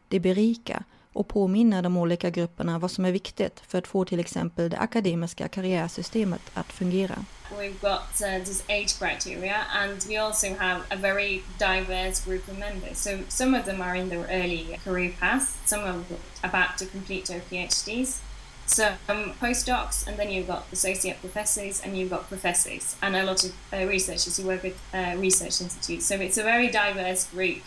Det 0.07 0.19
berikar 0.19 0.83
och 1.13 1.27
påminner 1.27 1.81
de 1.81 1.97
olika 1.97 2.29
grupperna 2.29 2.79
vad 2.79 2.91
som 2.91 3.05
är 3.05 3.11
viktigt 3.11 3.63
för 3.67 3.77
att 3.77 3.87
få 3.87 4.05
till 4.05 4.19
exempel 4.19 4.69
det 4.69 4.77
akademiska 4.77 5.47
karriärsystemet 5.47 6.41
att 6.53 6.71
fungera. 6.71 7.25
We've 7.51 7.79
got 7.81 8.21
uh, 8.21 8.45
this 8.45 8.63
age 8.69 8.99
criteria 8.99 9.55
and 9.81 10.05
we 10.09 10.17
also 10.17 10.47
have 10.59 10.81
a 10.89 10.95
very 10.95 11.41
diverse 11.59 12.25
group 12.25 12.49
of 12.49 12.57
members. 12.59 12.97
So 12.97 13.09
some 13.29 13.59
of 13.59 13.65
them 13.65 13.81
are 13.81 13.95
in 13.95 14.09
their 14.09 14.25
early 14.29 14.79
career 14.83 15.13
path, 15.19 15.61
some 15.65 15.83
are 15.83 16.03
about 16.41 16.77
to 16.77 16.85
complete 16.85 17.25
their 17.25 17.41
PhDs, 17.49 18.19
some 18.65 19.33
postdocs, 19.41 20.07
and 20.07 20.17
then 20.17 20.29
you've 20.29 20.47
got 20.47 20.63
associate 20.71 21.19
professors 21.21 21.81
and 21.83 21.97
you've 21.97 22.09
got 22.09 22.27
professors 22.27 22.95
and 23.01 23.15
a 23.15 23.23
lot 23.23 23.43
of 23.45 23.51
uh, 23.73 23.77
researchers 23.87 24.37
who 24.37 24.47
work 24.47 24.65
at 24.65 24.73
uh, 24.93 25.19
research 25.19 25.61
institutes. 25.61 26.05
So 26.05 26.15
it's 26.15 26.37
a 26.37 26.43
very 26.43 26.67
diverse 26.67 27.27
group. 27.31 27.63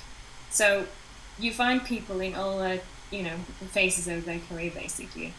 So 0.51 0.85
you 1.41 1.53
find 1.53 1.85
people 1.85 2.21
in 2.21 2.35
all 2.35 2.61
uh, 2.61 2.79
you 3.11 3.23
know 3.23 3.37
phases 3.71 4.09
of 4.09 4.25
their 4.25 4.41
career 4.49 4.71
basically. 4.75 5.33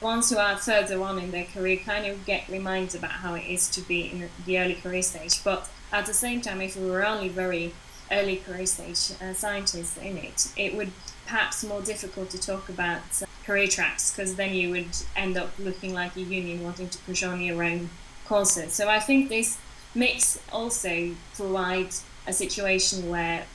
Ones 0.00 0.30
who 0.30 0.36
are 0.36 0.56
further 0.56 1.02
on 1.02 1.18
in 1.18 1.32
their 1.32 1.44
career 1.44 1.76
kind 1.76 2.06
of 2.06 2.24
get 2.24 2.48
reminded 2.48 2.94
about 3.00 3.10
how 3.10 3.34
it 3.34 3.44
is 3.44 3.68
to 3.70 3.80
be 3.80 4.02
in 4.02 4.30
the 4.46 4.58
early 4.58 4.74
career 4.74 5.02
stage. 5.02 5.42
But 5.42 5.68
at 5.92 6.06
the 6.06 6.14
same 6.14 6.40
time, 6.40 6.60
if 6.60 6.76
we 6.76 6.88
were 6.88 7.04
only 7.04 7.28
very 7.28 7.74
early 8.12 8.36
career 8.36 8.66
stage 8.66 9.20
uh, 9.20 9.34
scientists 9.34 9.96
in 9.96 10.16
it, 10.16 10.52
it 10.56 10.76
would 10.76 10.92
perhaps 11.26 11.64
more 11.64 11.82
difficult 11.82 12.30
to 12.30 12.38
talk 12.38 12.68
about 12.68 13.02
uh, 13.20 13.26
career 13.44 13.66
tracks 13.66 14.14
because 14.14 14.36
then 14.36 14.54
you 14.54 14.70
would 14.70 14.96
end 15.16 15.36
up 15.36 15.50
looking 15.58 15.92
like 15.94 16.14
a 16.16 16.20
union 16.20 16.62
wanting 16.62 16.88
to 16.88 16.98
push 16.98 17.24
on 17.24 17.40
your 17.40 17.62
own 17.64 17.90
courses. 18.24 18.72
So 18.72 18.88
I 18.88 19.00
think 19.00 19.28
this 19.28 19.58
mix 19.94 20.38
also 20.52 21.14
provides 21.34 22.04
a 22.26 22.32
situation 22.32 23.08
where 23.08 23.46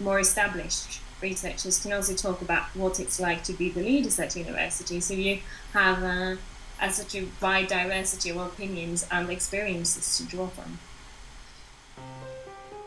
more 0.00 0.18
established 0.18 1.00
researchers 1.24 1.82
can 1.82 1.92
also 1.92 2.14
talk 2.14 2.42
about 2.42 2.62
what 2.74 3.00
it's 3.00 3.20
like 3.20 3.42
to 3.44 3.52
be 3.52 3.70
the 3.70 3.82
leaders 3.82 4.20
at 4.20 4.36
university. 4.36 5.00
So 5.00 5.14
you 5.14 5.38
have 5.72 6.02
a, 6.02 6.36
a 6.80 6.90
such 6.90 7.14
a 7.14 7.22
wide 7.40 7.68
diversity 7.68 8.30
of 8.30 8.36
opinions 8.36 9.06
and 9.10 9.30
experiences 9.30 10.18
to 10.18 10.36
draw 10.36 10.48
from. 10.48 10.78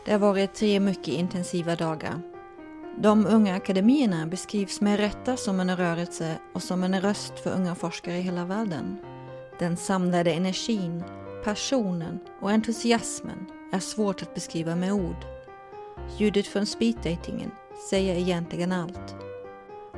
Det 0.04 0.12
har 0.12 0.18
varit 0.18 0.54
tre 0.54 0.80
mycket 0.80 1.14
intensiva 1.14 1.76
dagar. 1.76 2.20
De 3.00 3.26
unga 3.26 3.56
akademierna 3.56 4.26
beskrivs 4.26 4.80
med 4.80 5.00
rätta 5.00 5.36
som 5.36 5.60
en 5.60 5.76
rörelse 5.76 6.38
och 6.54 6.62
som 6.62 6.84
en 6.84 7.00
röst 7.00 7.38
för 7.38 7.50
unga 7.50 7.74
forskare 7.74 8.18
i 8.18 8.20
hela 8.20 8.44
världen. 8.44 8.96
Den 9.58 9.76
samlade 9.76 10.32
energin, 10.32 11.04
passionen 11.44 12.18
och 12.40 12.50
entusiasmen 12.50 13.46
är 13.72 13.78
svårt 13.78 14.22
att 14.22 14.34
beskriva 14.34 14.76
med 14.76 14.92
ord. 14.92 15.24
Ljudet 16.18 16.46
från 16.46 16.66
speeddatingen 16.66 17.50
säger 17.78 18.14
egentligen 18.14 18.72
allt. 18.72 19.16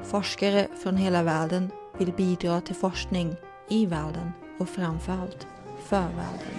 Forskare 0.03 0.67
från 0.83 0.97
hela 0.97 1.23
världen 1.23 1.71
vill 1.99 2.13
bidra 2.13 2.61
till 2.61 2.75
forskning 2.75 3.37
i 3.69 3.87
världen 3.87 4.33
och 4.59 4.69
framförallt 4.69 5.47
för 5.85 5.97
världen. 5.97 6.51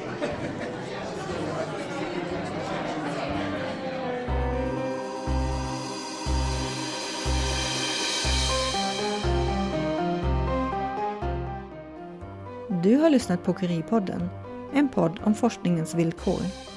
Du 12.83 12.95
har 12.95 13.09
lyssnat 13.09 13.43
på 13.43 13.53
Curie-podden, 13.53 14.29
en 14.73 14.89
podd 14.89 15.19
om 15.23 15.35
forskningens 15.35 15.95
villkor. 15.95 16.70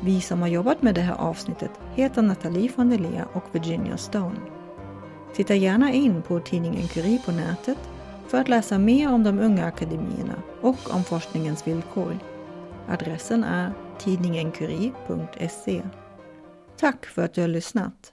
Vi 0.00 0.20
som 0.20 0.40
har 0.40 0.48
jobbat 0.48 0.82
med 0.82 0.94
det 0.94 1.00
här 1.00 1.14
avsnittet 1.14 1.70
heter 1.94 2.22
Nathalie 2.22 2.70
von 2.76 2.90
der 2.90 2.98
Lea 2.98 3.28
och 3.32 3.44
Virginia 3.52 3.96
Stone. 3.96 4.40
Titta 5.34 5.54
gärna 5.54 5.92
in 5.92 6.22
på 6.22 6.40
tidningen 6.40 6.88
Curie 6.88 7.22
på 7.24 7.32
nätet 7.32 7.78
för 8.26 8.38
att 8.40 8.48
läsa 8.48 8.78
mer 8.78 9.12
om 9.12 9.22
de 9.22 9.38
unga 9.38 9.64
akademierna 9.64 10.42
och 10.60 10.94
om 10.94 11.04
forskningens 11.04 11.66
villkor. 11.66 12.18
Adressen 12.88 13.44
är 13.44 13.72
tidningencurie.se. 13.98 15.82
Tack 16.76 17.06
för 17.06 17.24
att 17.24 17.34
du 17.34 17.40
har 17.40 17.48
lyssnat! 17.48 18.12